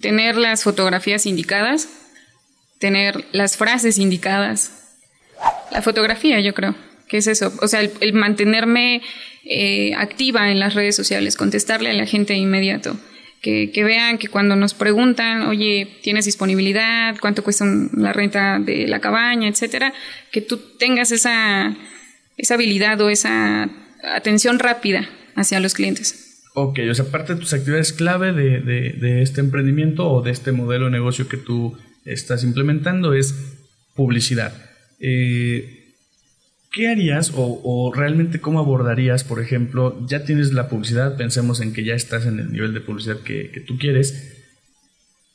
[0.00, 1.88] tener las fotografías indicadas,
[2.78, 4.72] tener las frases indicadas.
[5.72, 6.74] La fotografía, yo creo,
[7.08, 7.52] que es eso.
[7.60, 9.02] O sea, el, mantenerme
[9.44, 12.96] eh, activa en las redes sociales, contestarle a la gente de inmediato.
[13.42, 17.16] Que, que, vean que cuando nos preguntan, oye, ¿tienes disponibilidad?
[17.20, 19.46] ¿Cuánto cuesta la renta de la cabaña?
[19.46, 19.92] Etcétera,
[20.32, 21.76] que tú tengas esa,
[22.36, 23.68] esa habilidad o esa
[24.02, 26.26] atención rápida hacia los clientes.
[26.54, 30.52] Ok, o sea, parte de tus actividades clave de, de, este emprendimiento o de este
[30.52, 33.34] modelo de negocio que tú estás implementando es
[33.94, 34.54] publicidad.
[34.98, 35.75] Eh,
[36.76, 41.72] ¿Qué harías o, o, realmente cómo abordarías, por ejemplo, ya tienes la publicidad, pensemos en
[41.72, 44.44] que ya estás en el nivel de publicidad que, que tú quieres,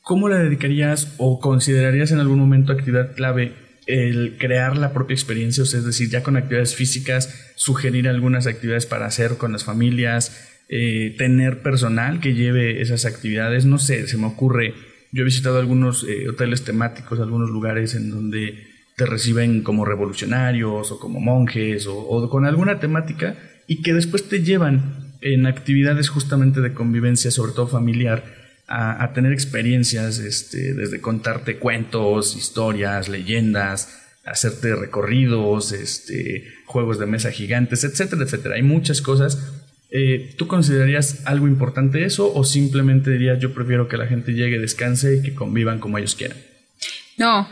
[0.03, 3.55] ¿cómo la dedicarías o considerarías en algún momento actividad clave
[3.87, 9.07] el crear la propia experiencia, es decir, ya con actividades físicas, sugerir algunas actividades para
[9.07, 14.27] hacer con las familias, eh, tener personal que lleve esas actividades, no sé, se me
[14.27, 14.75] ocurre,
[15.11, 18.70] yo he visitado algunos eh, hoteles temáticos, algunos lugares en donde
[19.01, 23.35] te reciben como revolucionarios o como monjes o con alguna temática
[23.65, 28.23] y que después te llevan en actividades justamente de convivencia, sobre todo familiar,
[28.67, 37.31] a, tener experiencias, este, desde contarte cuentos, historias, leyendas, hacerte recorridos, este, juegos de mesa
[37.31, 38.55] gigantes, etcétera, etcétera.
[38.55, 39.51] Hay muchas cosas.
[39.89, 44.59] Eh, ¿Tú considerarías algo importante eso o simplemente dirías yo prefiero que la gente llegue,
[44.59, 46.37] descanse y que convivan como ellos quieran?
[47.17, 47.49] No,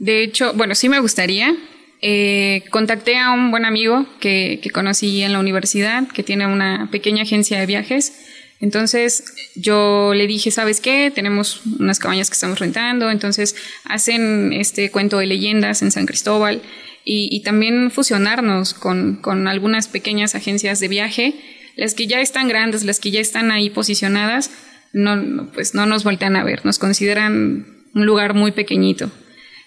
[0.00, 1.54] de hecho, bueno, sí me gustaría.
[2.02, 6.88] Eh, contacté a un buen amigo que, que conocí en la universidad, que tiene una
[6.90, 8.12] pequeña agencia de viajes
[8.60, 9.24] entonces
[9.56, 11.10] yo le dije, ¿sabes qué?
[11.12, 16.60] Tenemos unas cabañas que estamos rentando, entonces hacen este cuento de leyendas en San Cristóbal
[17.02, 21.34] y, también fusionarnos con, con, algunas pequeñas agencias de viaje,
[21.74, 24.50] las que ya están grandes, las que ya están ahí posicionadas,
[24.92, 29.10] no, pues no nos voltean a ver, nos consideran un lugar muy pequeñito.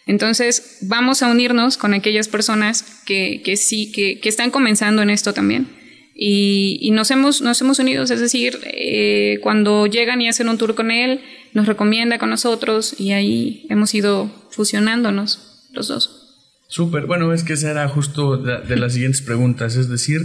[0.06, 5.10] Entonces vamos a unirnos con aquellas personas que, que sí, que, que están comenzando en
[5.10, 5.68] esto también.
[6.16, 10.76] Y, nos, hemos, nos hemos unido, es decir, eh, cuando llegan y hacen un tour
[10.76, 11.22] con él,
[11.54, 16.20] nos recomienda con nosotros y ahí hemos ido fusionándonos los dos.
[16.68, 20.22] Súper, bueno, es que esa era justo de, las siguientes preguntas, es decir,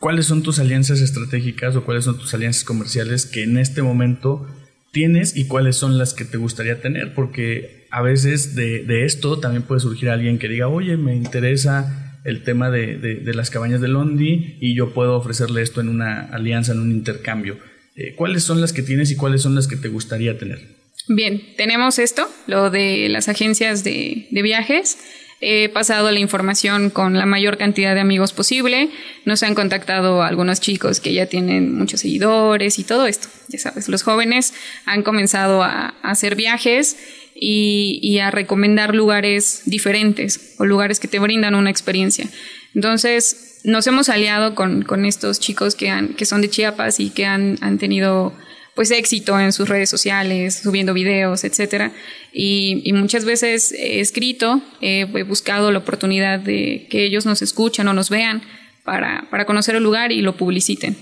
[0.00, 4.46] ¿cuáles son tus alianzas estratégicas o cuáles son tus alianzas comerciales que en este momento
[4.92, 9.62] tienes y cuáles son las que te gustaría tener, porque a veces de, esto también
[9.62, 13.88] puede surgir alguien que diga, oye, me interesa el tema de, de, las cabañas de
[13.88, 17.58] Londi y yo puedo ofrecerle esto en una alianza, en un intercambio.
[17.96, 20.60] Eh, ¿Cuáles son las que tienes y cuáles son las que te gustaría tener?
[21.08, 24.98] Bien, tenemos esto, lo de las agencias de, de viajes.
[25.40, 28.90] He pasado la información con la mayor cantidad de amigos posible.
[29.24, 33.28] Nos han contactado algunos chicos que ya tienen muchos seguidores y todo esto.
[33.46, 34.52] Ya sabes, los jóvenes
[34.84, 36.96] han comenzado a, hacer viajes
[37.36, 42.28] y, a recomendar lugares diferentes o lugares que te brindan una experiencia.
[42.74, 47.26] Entonces, nos hemos aliado con, estos chicos que, han, que son de Chiapas y que
[47.26, 48.34] han, han tenido
[48.78, 51.90] pues éxito en sus redes sociales, subiendo videos, etcétera.
[52.32, 57.92] Y, muchas veces he escrito, he buscado la oportunidad de que ellos nos escuchen o
[57.92, 58.40] nos vean
[58.84, 60.96] para, conocer el lugar y lo publiciten.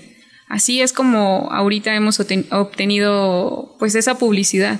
[0.49, 4.79] Así es como ahorita hemos obtenido pues esa publicidad.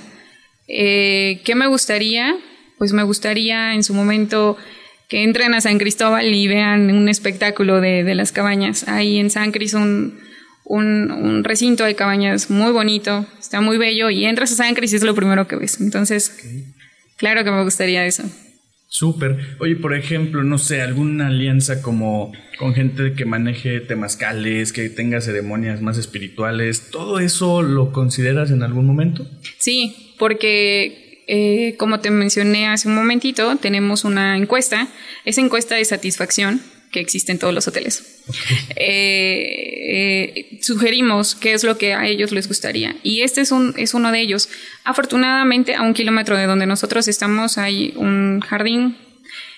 [0.66, 2.34] Eh, ¿Qué me gustaría?
[2.78, 4.56] Pues me gustaría en su momento
[5.08, 8.88] que entren a San Cristóbal y vean un espectáculo de, las cabañas.
[8.88, 10.28] Ahí en San Cristóbal un,
[11.42, 15.02] recinto de cabañas muy bonito, está muy bello y entras a San Cris y es
[15.02, 15.80] lo primero que ves.
[15.80, 16.36] Entonces,
[17.16, 18.24] claro que me gustaría eso.
[18.90, 19.56] Súper.
[19.60, 25.20] Oye, por ejemplo, no sé, alguna alianza como con gente que maneje temazcales, que tenga
[25.20, 29.26] ceremonias más espirituales, ¿todo eso lo consideras en algún momento?
[29.58, 34.88] Sí, porque eh, como te mencioné hace un momentito, tenemos una encuesta,
[35.26, 38.22] esa encuesta de satisfacción que existe en todos los hoteles.
[38.76, 42.96] Eh, eh, sugerimos qué es lo que a ellos les gustaría.
[43.02, 44.48] Y este es, un, es uno de ellos.
[44.84, 48.96] Afortunadamente, a un kilómetro de donde nosotros estamos hay un jardín,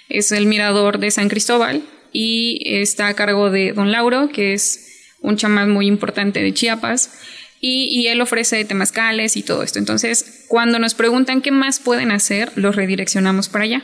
[0.08, 4.90] es el mirador de San Cristóbal y está a cargo de don Lauro, que es
[5.20, 7.10] un chamán muy importante de Chiapas.
[7.62, 9.78] Y, él ofrece temazcales y todo esto.
[9.78, 13.82] Entonces, cuando nos preguntan qué más pueden hacer, los redireccionamos para allá.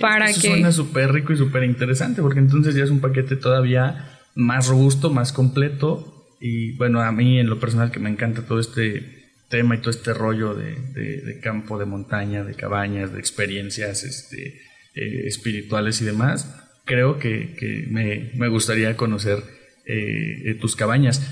[0.00, 4.18] Para Eso suena súper rico y súper interesante, porque entonces ya es un paquete todavía
[4.34, 6.36] más robusto, más completo.
[6.40, 9.90] Y bueno, a mí en lo personal que me encanta todo este tema y todo
[9.90, 14.60] este rollo de, campo, de montaña, de cabañas, de experiencias este,
[14.94, 19.38] eh, espirituales y demás, creo que, me, gustaría conocer
[19.86, 21.22] eh, tus cabañas.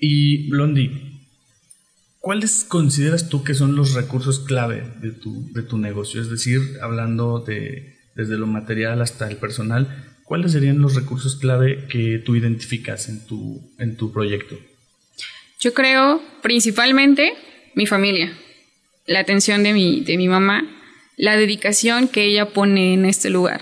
[0.00, 1.13] Y Blondie,
[2.24, 6.22] ¿Cuáles consideras tú que son los recursos clave de tu, de tu negocio?
[6.22, 11.84] Es decir, hablando de desde lo material hasta el personal, ¿cuáles serían los recursos clave
[11.90, 14.58] que tú identificas en tu, en tu proyecto?
[15.60, 17.34] Yo creo principalmente
[17.74, 18.32] mi familia,
[19.06, 20.64] la atención de mi, de mi mamá,
[21.18, 23.60] la dedicación que ella pone en este lugar.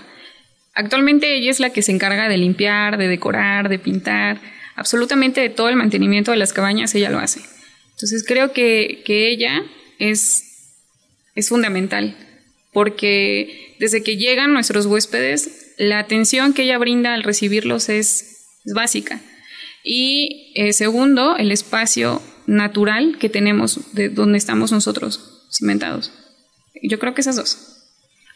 [0.73, 4.39] Actualmente ella es la que se encarga de limpiar, de decorar, de pintar,
[4.77, 7.41] absolutamente de todo el mantenimiento de las cabañas, ella lo hace.
[7.93, 9.63] Entonces creo que, ella
[9.99, 10.75] es,
[11.35, 12.15] es fundamental,
[12.71, 18.29] porque desde que llegan nuestros huéspedes, la atención que ella brinda al recibirlos es,
[18.73, 19.21] básica.
[19.83, 26.13] Y eh, segundo, el espacio natural que tenemos de donde estamos nosotros cimentados.
[26.81, 27.73] Yo creo que esas dos.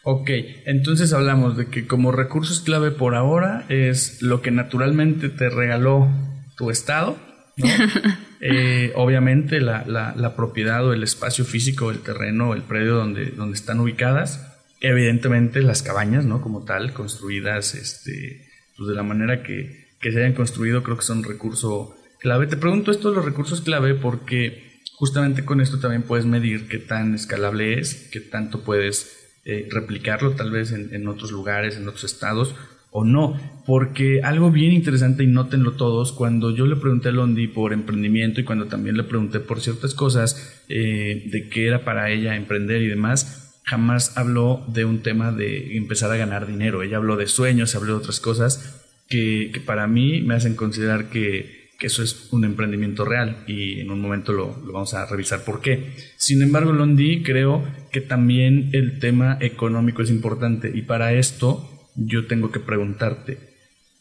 [0.04, 0.30] Ok,
[0.66, 6.10] entonces hablamos de que como recursos clave por ahora es lo que naturalmente te regaló
[6.56, 7.18] tu estado,
[7.58, 7.68] ¿no?
[8.40, 13.56] Eh, obviamente la, la, propiedad o el espacio físico, el terreno, el predio donde, donde
[13.56, 16.42] están ubicadas, evidentemente las cabañas, ¿no?
[16.42, 18.48] Como tal, construidas este,
[18.78, 22.48] pues de la manera que, que se hayan construido, creo que son recurso clave.
[22.48, 26.78] Te pregunto esto de los recursos clave porque justamente con esto también puedes medir qué
[26.78, 31.88] tan escalable es, qué tanto puedes eh, replicarlo tal vez en, en otros lugares, en
[31.88, 32.54] otros estados,
[32.98, 33.40] o no.
[33.66, 38.40] Porque algo bien interesante, y nótenlo todos, cuando yo le pregunté a Londi por emprendimiento
[38.40, 42.82] y cuando también le pregunté por ciertas cosas eh, de qué era para ella emprender
[42.82, 46.82] y demás, jamás habló de un tema de empezar a ganar dinero.
[46.82, 51.58] Ella habló de sueños, habló de otras cosas que, para mí me hacen considerar que,
[51.80, 55.94] eso es un emprendimiento real y en un momento lo, vamos a revisar por qué.
[56.16, 62.28] Sin embargo, Londi, creo que también el tema económico es importante y para esto yo
[62.28, 63.40] tengo que preguntarte,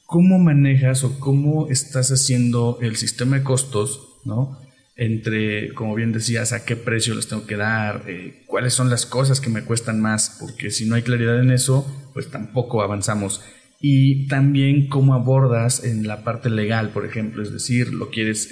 [0.05, 4.61] ¿cómo manejas o cómo estás haciendo el sistema de costos, ¿no?
[4.94, 9.05] Entre, como bien decías, a qué precio les tengo que dar, eh, cuáles son las
[9.05, 13.42] cosas que me cuestan más, porque si no hay claridad en eso, pues tampoco avanzamos.
[13.78, 18.51] Y también cómo abordas en la parte legal, por ejemplo, es decir, lo quieres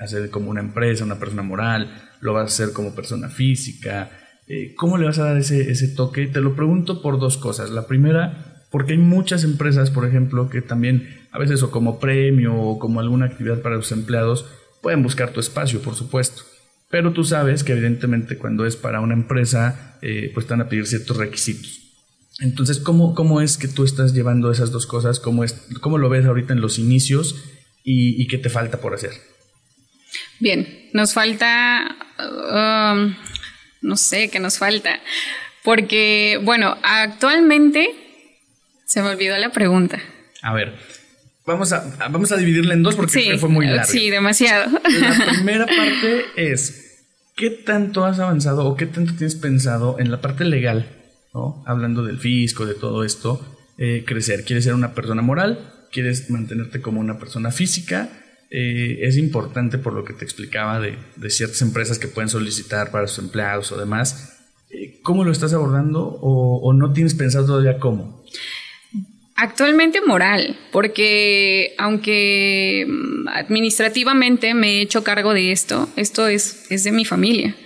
[0.00, 4.10] hacer como una empresa, una persona moral, lo vas a hacer como persona física,
[4.48, 6.26] eh, ¿cómo le vas a dar ese, ese toque?
[6.26, 7.70] Te lo pregunto por dos cosas.
[7.70, 12.56] La primera, porque hay muchas empresas, por ejemplo, que también a veces o como premio
[12.56, 14.46] o como alguna actividad para los empleados
[14.80, 16.42] pueden buscar tu espacio, por supuesto.
[16.90, 20.86] Pero tú sabes que evidentemente cuando es para una empresa, eh, pues están a pedir
[20.86, 21.80] ciertos requisitos.
[22.40, 25.20] Entonces, ¿cómo, ¿cómo es que tú estás llevando esas dos cosas?
[25.20, 27.44] ¿Cómo, es, cómo lo ves ahorita en los inicios
[27.84, 29.12] y, qué te falta por hacer?
[30.40, 33.14] Bien, nos falta, um,
[33.82, 34.98] no sé qué nos falta,
[35.62, 38.01] porque, bueno, actualmente
[38.92, 39.98] se me olvidó la pregunta.
[40.42, 40.74] A ver,
[41.46, 43.84] vamos a, vamos a dividirla en dos porque fue muy larga.
[43.84, 44.70] Sí, demasiado.
[44.70, 50.20] La primera parte es, ¿qué tanto has avanzado o qué tanto tienes pensado en la
[50.20, 50.94] parte legal?
[51.64, 54.44] Hablando del fisco, de todo esto, eh, crecer.
[54.44, 55.86] ¿Quieres ser una persona moral?
[55.90, 58.10] ¿Quieres mantenerte como una persona física?
[58.50, 60.98] Eh, es importante por lo que te explicaba de,
[61.30, 64.38] ciertas empresas que pueden solicitar para sus empleados o demás.
[64.68, 68.22] Eh, ¿Cómo lo estás abordando o, o no tienes pensado todavía cómo?
[69.34, 76.84] Actualmente moral, porque aunque mm, administrativamente me he hecho cargo de esto, esto es, es
[76.84, 77.56] de mi familia.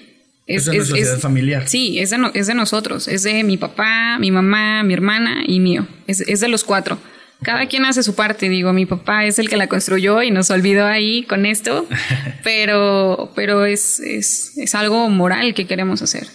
[0.47, 1.69] Es, una sociedad familiar.
[1.69, 3.09] Sí, es de, es de nosotros.
[3.09, 5.89] Es de mi papá, mi mamá, mi hermana y mío.
[6.07, 6.99] Es, es de los cuatro.
[7.43, 10.51] Cada quien hace su parte, digo, mi papá es el que la construyó y nos
[10.51, 11.87] olvidó ahí con esto,
[12.45, 16.27] pero, pero es, es, es algo moral que queremos hacer.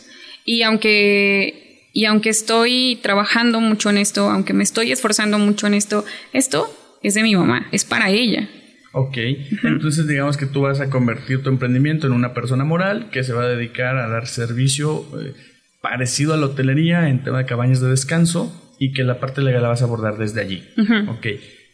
[0.45, 5.73] Y aunque, y aunque estoy trabajando mucho en esto, aunque me estoy esforzando mucho en
[5.73, 6.69] esto, esto
[7.03, 8.49] es de mi mamá, es para ella.
[8.93, 9.17] Ok,
[9.63, 13.33] entonces digamos que tú vas a convertir tu emprendimiento en una persona moral que se
[13.33, 15.33] va a dedicar a dar servicio eh,
[15.81, 19.61] parecido a la hotelería en tema de cabañas de descanso y que la parte legal
[19.61, 20.63] la vas a abordar desde allí.
[21.07, 21.27] Ok,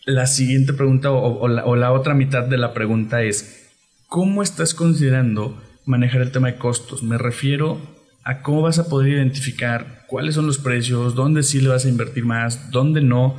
[0.05, 3.71] la siguiente pregunta o, la, o la otra mitad de la pregunta es,
[4.07, 7.03] ¿cómo estás considerando manejar el tema de costos?
[7.03, 7.79] Me refiero
[8.23, 11.89] a cómo vas a poder identificar cuáles son los precios, dónde sí le vas a
[11.89, 13.35] invertir más, dónde no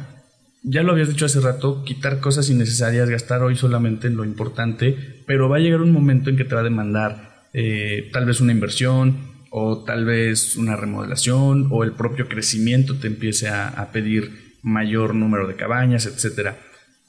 [0.63, 5.23] ya lo habías dicho hace rato, quitar cosas innecesarias, gastar hoy solamente en lo importante,
[5.27, 8.41] pero va a llegar un momento en que te va a demandar eh, tal vez
[8.41, 14.57] una inversión o tal vez una remodelación o el propio crecimiento te empiece a, pedir
[14.63, 16.59] mayor número de cabañas, etcétera.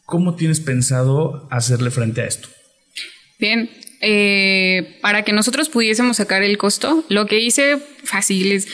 [0.06, 2.48] ¿Cómo tienes pensado hacerle frente a esto?
[3.40, 3.70] Bien,
[4.02, 8.70] eh, para que nosotros pudiésemos sacar el costo, lo que hice fácil es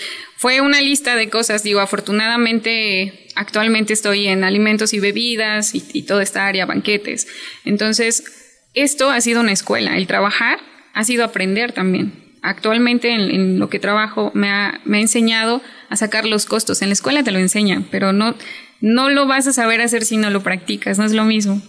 [0.45, 6.21] fue una lista de cosas, digo, afortunadamente actualmente estoy en alimentos y bebidas y, toda
[6.21, 7.27] esta área, banquetes.
[7.63, 10.59] Entonces, esto ha sido una escuela, el trabajar
[10.93, 12.35] ha sido aprender también.
[12.43, 16.83] Actualmente en, lo que trabajo me ha, enseñado a sacar los costos.
[16.83, 18.35] En la escuela te lo enseñan, pero no,
[18.81, 21.59] no lo vas a saber hacer si no lo practicas, no es lo mismo.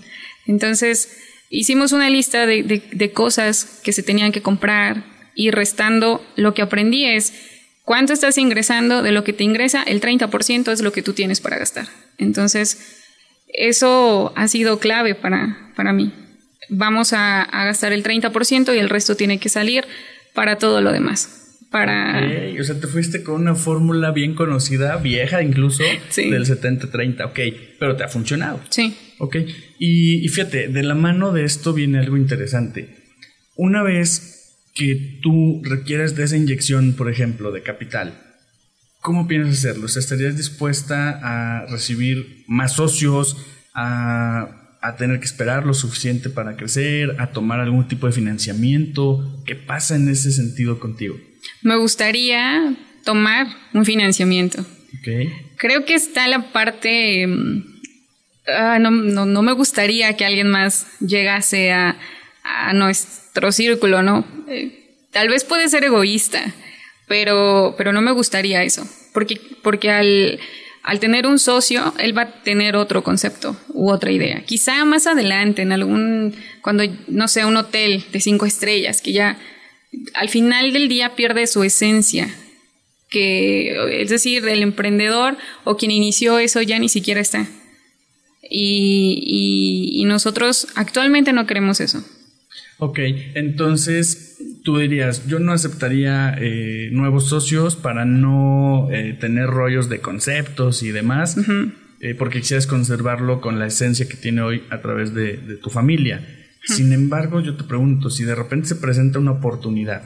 [0.44, 1.16] Entonces,
[1.48, 5.02] hicimos una lista de, de cosas que se tenían que comprar
[5.34, 7.55] y restando lo que aprendí es
[7.86, 9.04] ¿Cuánto estás ingresando?
[9.04, 11.86] De lo que te ingresa, el 30% es lo que tú tienes para gastar.
[12.18, 13.04] Entonces,
[13.46, 16.12] eso ha sido clave para, para mí.
[16.68, 19.84] Vamos a, gastar el 30% y el resto tiene que salir
[20.34, 21.60] para todo lo demás.
[21.70, 22.28] Para...
[22.60, 27.38] O sea, te fuiste con una fórmula bien conocida, vieja incluso, del 70-30, ok,
[27.78, 28.60] pero te ha funcionado.
[28.68, 28.96] Sí.
[29.18, 29.36] Ok,
[29.78, 32.96] y, y fíjate, de la mano de esto viene algo interesante.
[33.54, 34.35] Una vez
[34.76, 38.20] que tú requieres de esa inyección, por ejemplo, de capital,
[39.00, 39.86] ¿cómo piensas hacerlo?
[39.86, 43.36] ¿Estarías dispuesta a recibir más socios,
[43.74, 44.62] a,
[44.98, 49.42] tener que esperar lo suficiente para crecer, a tomar algún tipo de financiamiento?
[49.44, 51.16] ¿Qué pasa en ese sentido contigo?
[51.62, 54.64] Me gustaría tomar un financiamiento.
[55.56, 57.26] Creo que está la parte...
[57.26, 57.64] Mm,
[58.48, 61.98] ah, no, no, me gustaría que alguien más llegase a,
[62.46, 64.24] a nuestro círculo, ¿no?
[64.48, 66.54] Eh, tal vez puede ser egoísta,
[67.08, 70.38] pero, pero no me gustaría eso, porque, porque al,
[70.82, 74.42] al tener un socio, él va a tener otro concepto u otra idea.
[74.44, 79.38] Quizá más adelante, en algún, cuando, no sé, un hotel de cinco estrellas, que ya
[80.14, 82.32] al final del día pierde su esencia,
[83.10, 87.46] que es decir, el emprendedor o quien inició eso ya ni siquiera está.
[88.48, 92.04] y nosotros actualmente no queremos eso.
[92.78, 92.98] Ok,
[93.34, 100.00] entonces tú dirías, yo no aceptaría eh, nuevos socios para no eh, tener rollos de
[100.00, 101.38] conceptos y demás,
[102.00, 106.20] eh, porque quisieras conservarlo con la esencia que tiene hoy a través de, tu familia.
[106.64, 110.02] Sin embargo, yo te pregunto, si de repente se presenta una oportunidad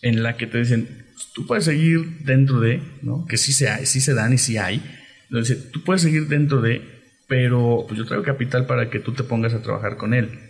[0.00, 3.26] en la que te dicen, pues, tú puedes seguir dentro de, ¿no?
[3.26, 4.80] que sí se, hay, sí se dan y sí hay,
[5.24, 6.80] entonces tú puedes seguir dentro de,
[7.26, 10.47] pero pues yo traigo capital para que tú te pongas a trabajar con él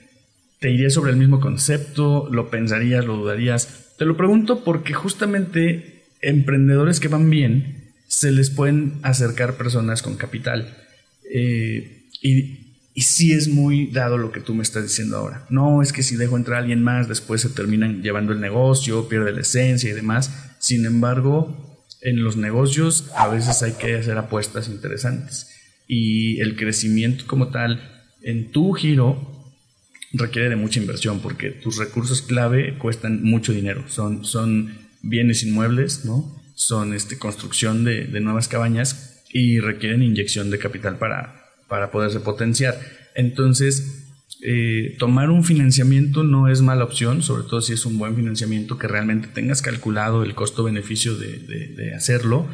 [0.61, 2.29] ¿Te irías sobre el mismo concepto?
[2.31, 3.05] ¿Lo pensarías?
[3.05, 3.95] ¿Lo dudarías?
[3.97, 10.17] Te lo pregunto porque justamente emprendedores que van bien se les pueden acercar personas con
[10.17, 10.77] capital.
[11.33, 15.47] Eh, y, Y sí es muy dado lo que tú me estás diciendo ahora.
[15.51, 19.09] No es que si dejo entrar a alguien más, después se terminan llevando el negocio,
[19.09, 20.33] pierde la esencia y demás.
[20.59, 25.49] Sin embargo, en los negocios a veces hay que hacer apuestas interesantes.
[25.87, 29.38] Y el crecimiento como tal en tu giro
[30.13, 33.85] requiere de mucha inversión porque tus recursos clave cuestan mucho dinero.
[33.89, 36.41] Son, son bienes inmuebles, ¿no?
[36.55, 42.81] Son este, construcción de, nuevas cabañas y requieren inyección de capital para, para poderse potenciar.
[43.15, 44.07] Entonces,
[44.43, 48.79] eh, tomar un financiamiento no es mala opción, sobre todo si es un buen financiamiento
[48.79, 52.49] que realmente tengas calculado el costo-beneficio de, de hacerlo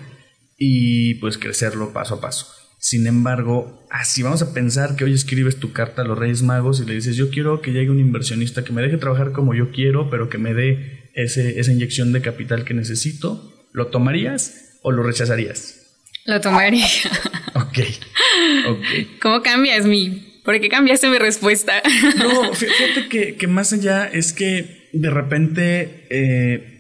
[0.59, 2.64] y pues crecerlo paso a paso.
[2.85, 6.83] Sin embargo, así vamos a pensar que hoy escribes tu carta a los Reyes Magos
[6.83, 9.71] y le dices, yo quiero que llegue un inversionista que me deje trabajar como yo
[9.71, 13.55] quiero, pero que me dé ese, esa inyección de capital que necesito.
[13.73, 15.97] ¿Lo tomarías o lo rechazarías?
[16.27, 16.87] Lo tomaría.
[17.55, 17.79] ok.
[18.69, 18.85] ok.
[19.23, 20.43] ¿Cómo cambias mi...
[20.45, 21.83] ¿Por qué cambiaste mi respuesta?
[22.19, 26.07] no, fíjate que, que, más allá es que de repente...
[26.11, 26.74] Eh,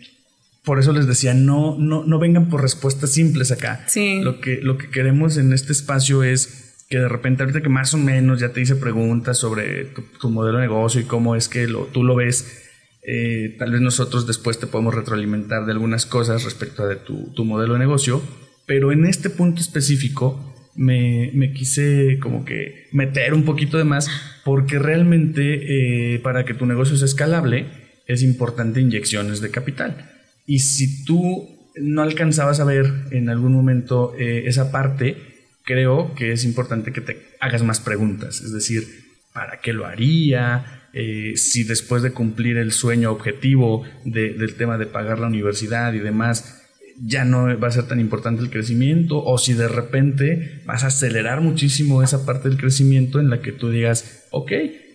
[0.64, 3.84] por eso les decía, no, no, no vengan por respuestas simples acá.
[3.86, 4.20] Sí.
[4.22, 7.92] Lo que, lo que queremos en este espacio es que de repente, ahorita que más
[7.94, 9.86] o menos ya te hice preguntas sobre
[10.20, 12.62] tu, modelo de negocio y cómo es que lo, tú lo ves,
[13.02, 17.32] eh, tal vez nosotros después te podemos retroalimentar de algunas cosas respecto a de tu,
[17.34, 18.22] tu modelo de negocio,
[18.66, 24.08] pero en este punto específico me, me, quise como que meter un poquito de más
[24.44, 27.66] porque realmente eh, para que tu negocio sea escalable
[28.06, 30.13] es importante inyecciones de capital.
[30.46, 35.16] Y si tú no alcanzabas a ver en algún momento eh, esa parte,
[35.64, 38.40] creo que es importante que te hagas más preguntas.
[38.40, 38.86] Es decir,
[39.32, 40.88] ¿para qué lo haría?
[40.92, 45.98] Eh, si después de cumplir el sueño objetivo del tema de pagar la universidad y
[45.98, 46.62] demás,
[47.02, 50.88] ya no va a ser tan importante el crecimiento, o si de repente vas a
[50.88, 54.52] acelerar muchísimo esa parte del crecimiento en la que tú digas, ok,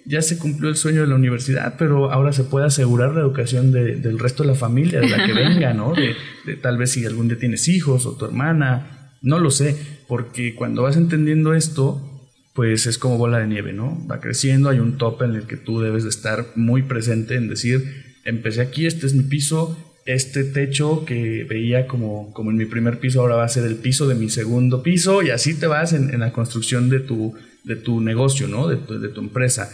[0.10, 3.72] ya se cumplió el sueño de la universidad, pero ahora se puede asegurar la educación
[3.72, 5.94] del resto de la familia, de la que venga, ¿no?
[5.94, 9.76] De, tal vez si algún día tienes hijos o tu hermana, no lo sé,
[10.08, 12.02] porque cuando vas entendiendo esto,
[12.56, 14.04] pues es como bola de nieve, ¿no?
[14.10, 17.48] Va creciendo, hay un tope en el que tú debes de estar muy presente en
[17.48, 22.66] decir, empecé aquí, este es mi piso, este techo que veía como, como en mi
[22.66, 25.68] primer piso ahora va a ser el piso de mi segundo piso y así te
[25.68, 28.68] vas en, la construcción de tu, de tu negocio, ¿no?
[28.68, 29.70] De de tu empresa.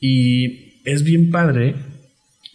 [0.00, 1.74] Y es bien padre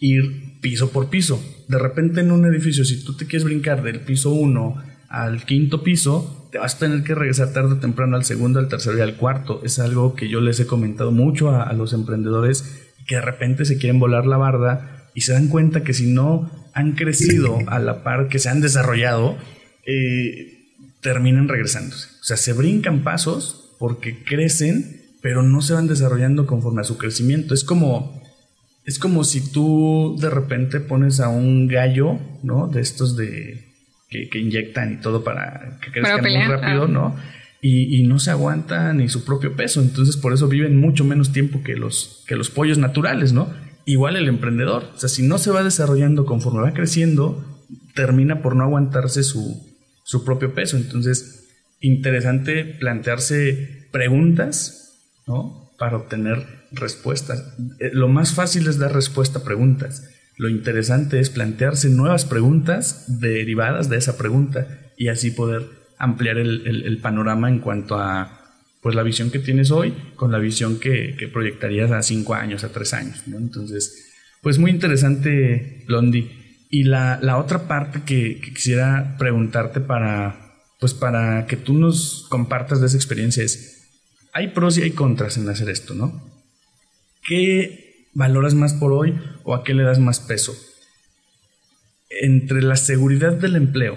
[0.00, 1.42] ir piso por piso.
[1.68, 5.82] De repente en un edificio, si tú te quieres brincar del piso 1 al quinto
[5.82, 9.00] piso, te vas a tener que regresar tarde o temprano al segundo, al tercero y
[9.00, 9.60] al cuarto.
[9.64, 13.78] Es algo que yo les he comentado mucho a, los emprendedores que de repente se
[13.78, 18.02] quieren volar la barda y se dan cuenta que si no han crecido a la
[18.02, 19.36] par que se han desarrollado,
[19.86, 20.68] eh,
[21.00, 22.08] terminan regresándose.
[22.20, 26.98] O sea, se brincan pasos porque crecen pero no se van desarrollando conforme a su
[26.98, 27.54] crecimiento.
[27.54, 28.20] Es como,
[28.84, 32.66] es como si tú de repente pones a un gallo, ¿no?
[32.66, 33.72] De estos de
[34.10, 37.16] que, inyectan y todo para que crezcan muy rápido, ¿no?
[37.64, 39.80] Y, no se aguanta ni su propio peso.
[39.80, 43.48] Entonces, por eso viven mucho menos tiempo que los, que los pollos naturales, ¿no?
[43.84, 44.90] Igual el emprendedor.
[44.96, 47.62] O sea, si no se va desarrollando conforme va creciendo,
[47.94, 49.64] termina por no aguantarse su,
[50.02, 50.76] su propio peso.
[50.76, 51.48] Entonces,
[51.80, 54.81] interesante plantearse preguntas
[55.26, 55.72] ¿no?
[55.78, 57.54] Para obtener respuestas.
[57.78, 60.08] Eh, lo más fácil es dar respuesta a preguntas.
[60.36, 64.66] Lo interesante es plantearse nuevas preguntas derivadas de esa pregunta
[64.96, 65.68] y así poder
[65.98, 68.38] ampliar el, panorama en cuanto a
[68.80, 72.72] pues la visión que tienes hoy con la visión que, proyectarías a cinco años, a
[72.72, 73.22] tres años.
[73.26, 74.10] Entonces,
[74.40, 76.30] pues muy interesante, Londi.
[76.70, 82.80] Y la, otra parte que, que, quisiera preguntarte para, pues para que tú nos compartas
[82.80, 83.71] de esa experiencia es,
[84.32, 86.32] hay pros y hay contras en hacer esto, ¿no?
[87.26, 89.14] ¿Qué valoras más por hoy
[89.44, 90.56] o a qué le das más peso?
[92.08, 93.96] Entre la seguridad del empleo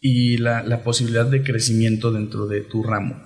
[0.00, 3.22] y la, posibilidad de crecimiento dentro de tu ramo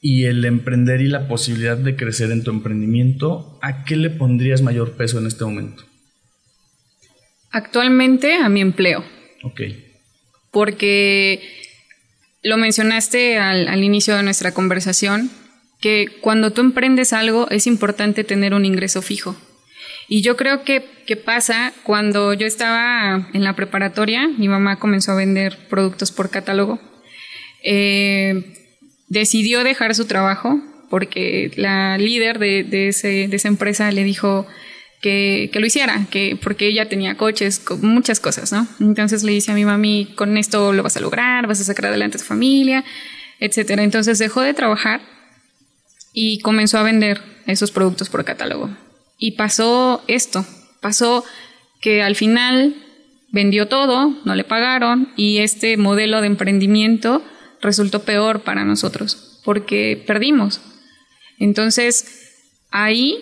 [0.00, 4.62] y el emprender y la posibilidad de crecer en tu emprendimiento, ¿a qué le pondrías
[4.62, 5.84] mayor peso en este momento?
[7.50, 9.04] Actualmente a mi empleo.
[9.42, 9.62] Ok.
[10.52, 11.42] Porque
[12.42, 15.30] lo mencionaste al, al inicio de nuestra conversación,
[15.80, 19.36] que cuando tú emprendes algo es importante tener un ingreso fijo.
[20.08, 20.82] Y yo creo que,
[21.24, 26.80] pasa cuando yo estaba en la preparatoria, mi mamá comenzó a vender productos por catálogo.
[27.62, 28.54] Eh,
[29.08, 30.60] decidió dejar su trabajo
[30.90, 34.46] porque la líder de, esa empresa le dijo
[35.02, 38.66] que, lo hiciera, que, porque ella tenía coches, muchas cosas, ¿no?
[38.80, 41.86] Entonces le dice a mi mami, con esto lo vas a lograr, vas a sacar
[41.86, 42.84] adelante a tu familia,
[43.40, 43.70] etc.
[43.78, 45.17] Entonces dejó de trabajar
[46.12, 48.70] y comenzó a vender esos productos por catálogo.
[49.18, 50.46] Y pasó esto,
[50.80, 51.24] pasó
[51.80, 52.76] que al final
[53.30, 57.22] vendió todo, no le pagaron y este modelo de emprendimiento
[57.60, 60.60] resultó peor para nosotros porque perdimos.
[61.38, 62.04] Entonces,
[62.70, 63.18] ahí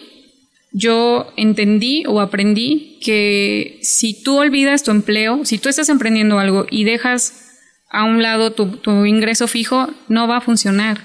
[0.73, 6.67] yo entendí o aprendí que si tú olvidas tu empleo, si tú estás emprendiendo algo
[6.69, 7.53] y dejas
[7.89, 11.01] a un lado tu, ingreso fijo, no va a funcionar,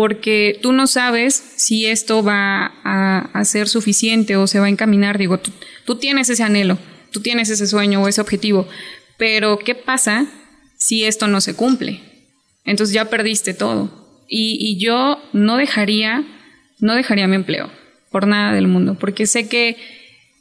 [0.00, 5.18] porque tú no sabes si esto va a, ser suficiente o se va a encaminar.
[5.18, 5.38] Digo,
[5.84, 6.78] tú tienes ese anhelo,
[7.12, 8.66] tú tienes ese sueño o ese objetivo,
[9.18, 10.26] pero ¿qué pasa
[10.78, 12.00] si esto no se cumple?
[12.64, 14.24] Entonces ya perdiste todo.
[14.26, 16.24] Y, yo no dejaría,
[16.78, 17.70] no dejaría mi empleo
[18.10, 19.76] por nada del mundo, porque sé que,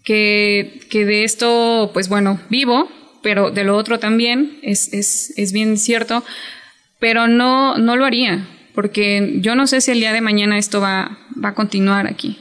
[0.05, 2.89] que, de esto, pues bueno, vivo,
[3.21, 6.23] pero de lo otro también es, es, es bien cierto,
[6.97, 8.47] pero no, no lo haría,
[8.79, 12.37] porque yo no sé si el día de mañana esto va, va a continuar aquí.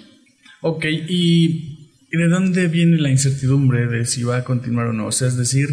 [0.60, 5.06] Ok, y de dónde viene la incertidumbre de si va a continuar o no?
[5.06, 5.68] O sea, es decir,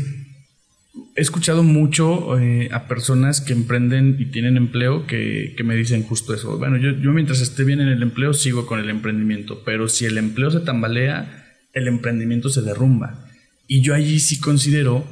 [1.16, 6.02] he escuchado mucho eh, a personas que emprenden y tienen empleo que, que me dicen
[6.02, 6.58] justo eso.
[6.58, 10.06] Bueno, yo, yo, mientras esté bien en el empleo sigo con el emprendimiento, pero si
[10.06, 13.30] el empleo se tambalea, el emprendimiento se derrumba.
[13.68, 15.06] Y yo allí sí considero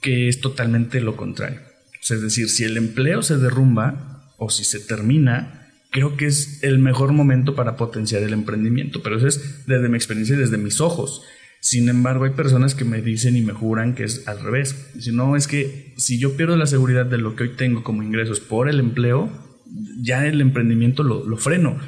[0.00, 1.60] que es totalmente lo contrario.
[2.02, 6.78] es decir, si el empleo se derrumba o si se termina, creo que es el
[6.78, 9.02] mejor momento para potenciar el emprendimiento.
[9.02, 11.22] Pero eso es desde mi experiencia y desde mis ojos.
[11.60, 14.92] Sin embargo, hay personas que me dicen y me juran que es al revés.
[14.98, 18.02] Si no, es que si yo pierdo la seguridad de lo que hoy tengo como
[18.02, 19.30] ingresos por el empleo,
[20.00, 21.78] ya el emprendimiento lo, freno.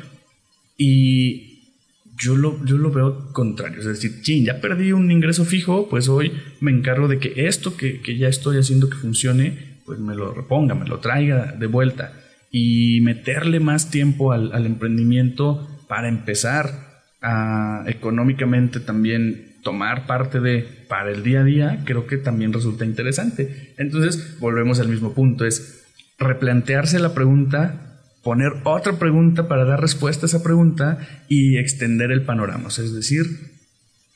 [0.77, 1.75] Y
[2.17, 3.79] yo lo, yo lo veo contrario.
[3.79, 8.01] Es decir, ya perdí un ingreso fijo, pues hoy me encargo de que esto que,
[8.19, 12.21] ya estoy haciendo que funcione, pues me lo reponga, me lo traiga de vuelta.
[12.51, 20.63] Y meterle más tiempo al, al emprendimiento para empezar a económicamente también tomar parte de
[20.89, 23.75] para el día a día, creo que también resulta interesante.
[23.77, 25.85] Entonces, volvemos al mismo punto, es
[26.19, 32.25] replantearse la pregunta, poner otra pregunta para dar respuesta a esa pregunta y extender el
[32.25, 32.69] panorama.
[32.69, 33.27] es decir,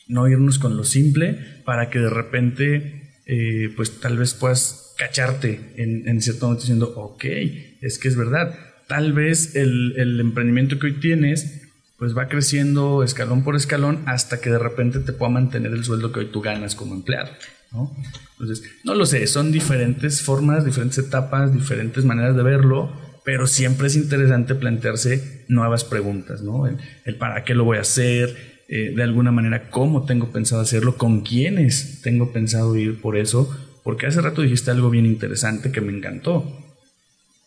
[0.09, 5.73] no irnos con lo simple para que de repente, eh, pues tal vez puedas cacharte
[5.77, 7.25] en, cierto momento diciendo, ok,
[7.83, 11.63] es que es verdad, tal vez el, el emprendimiento que hoy tienes
[11.99, 16.11] pues va creciendo escalón por escalón hasta que de repente te pueda mantener el sueldo
[16.11, 17.31] que hoy tú ganas como empleado.
[17.71, 17.95] ¿no?
[18.33, 22.93] Entonces, no lo sé, son diferentes formas, diferentes etapas, diferentes maneras de verlo,
[23.25, 26.67] pero siempre es interesante plantearse nuevas preguntas, ¿no?
[26.67, 30.97] El, para qué lo voy a hacer, eh, de alguna manera cómo tengo pensado hacerlo,
[30.97, 33.49] con quiénes tengo pensado ir por eso,
[33.85, 36.62] porque hace rato dijiste algo bien interesante que me encantó.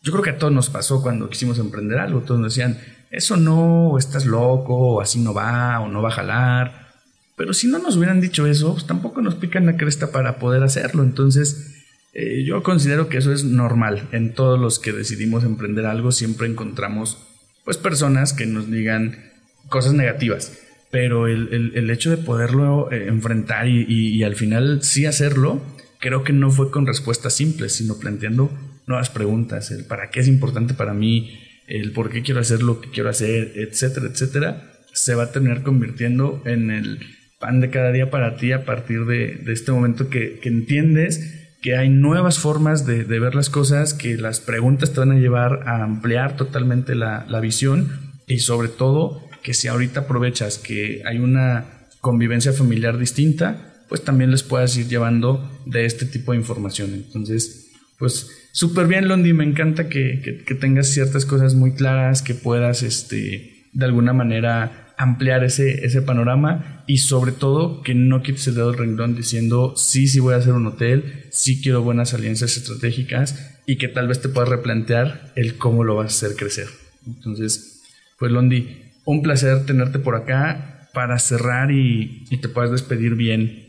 [0.05, 2.77] Yo creo que a todos nos pasó cuando quisimos emprender algo, todos nos decían,
[3.09, 6.93] eso no, estás loco, o así no va, o no va a jalar.
[7.35, 10.61] Pero si no nos hubieran dicho eso, pues tampoco nos pican la cresta para poder
[10.61, 11.01] hacerlo.
[11.01, 11.83] Entonces,
[12.13, 14.07] eh, yo considero que eso es normal.
[14.11, 17.17] En todos los que decidimos emprender algo, siempre encontramos
[17.63, 19.31] pues personas que nos digan
[19.69, 20.55] cosas negativas.
[20.91, 25.63] Pero el, hecho de poderlo eh, enfrentar y, y al final sí hacerlo,
[25.99, 28.51] creo que no fue con respuestas simples, sino planteando
[28.87, 29.71] nuevas preguntas.
[29.71, 33.09] El para qué es importante para mí, el por qué quiero hacer lo que quiero
[33.09, 36.99] hacer, etcétera, etcétera, se va a terminar convirtiendo en el
[37.39, 41.89] pan de cada día para ti a partir de, este momento que, entiendes que hay
[41.89, 46.37] nuevas formas de, ver las cosas, que las preguntas te van a llevar a ampliar
[46.37, 47.89] totalmente la, la visión
[48.27, 51.65] y sobre todo que si ahorita aprovechas que hay una
[52.01, 56.93] convivencia familiar distinta, pues también les puedas ir llevando de este tipo de información.
[56.93, 57.64] Entonces,
[57.97, 63.67] pues súper bien, Londi, me encanta que, tengas ciertas cosas muy claras, que puedas, este,
[63.71, 68.71] de alguna manera ampliar ese, ese panorama y sobre todo que no quites el dedo
[68.71, 73.59] del renglón diciendo sí, sí voy a hacer un hotel, sí quiero buenas alianzas estratégicas
[73.65, 76.67] y que tal vez te puedas replantear el cómo lo vas a hacer crecer.
[77.05, 77.83] Entonces,
[78.17, 83.64] pues Londi, un placer tenerte por acá para cerrar y, y te puedas despedir bien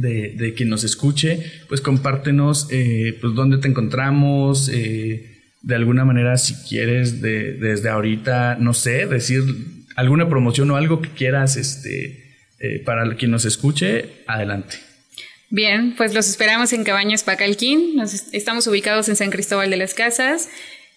[0.00, 6.36] de, quien nos escuche, pues compártenos eh, pues dónde te encontramos, eh, de alguna manera
[6.38, 9.42] si quieres desde ahorita, no sé, decir
[9.96, 14.76] alguna promoción o algo que quieras este, eh, para quien nos escuche, adelante.
[15.50, 19.94] Bien, pues los esperamos en Cabañas Pacalquín, nos estamos ubicados en San Cristóbal de las
[19.94, 20.48] Casas.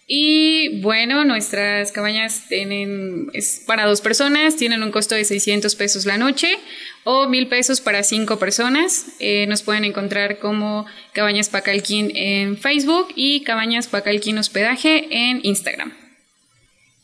[0.06, 6.04] Y bueno, nuestras cabañas tienen, es para dos personas, tienen un costo de 600 pesos
[6.04, 6.58] la noche
[7.04, 9.06] o mil pesos para cinco personas.
[9.20, 15.92] Eh, nos pueden encontrar como Cabañas Pacalquín en Facebook y Cabañas Pacalquín Hospedaje en Instagram.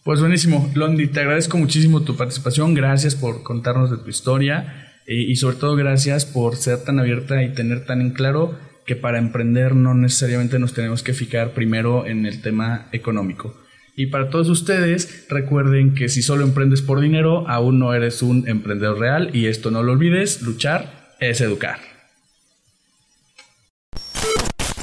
[0.02, 5.14] Pues buenísimo, Londi, te agradezco muchísimo tu participación, gracias por contarnos de tu historia eh,
[5.14, 9.18] y sobre todo gracias por ser tan abierta y tener tan en claro que para
[9.18, 13.54] emprender no necesariamente nos tenemos que fijar primero en el tema económico.
[14.00, 18.48] Y para todos ustedes, recuerden que si solo emprendes por dinero, aún no eres un
[18.48, 21.89] emprendedor real y esto no lo olvides, luchar es educar.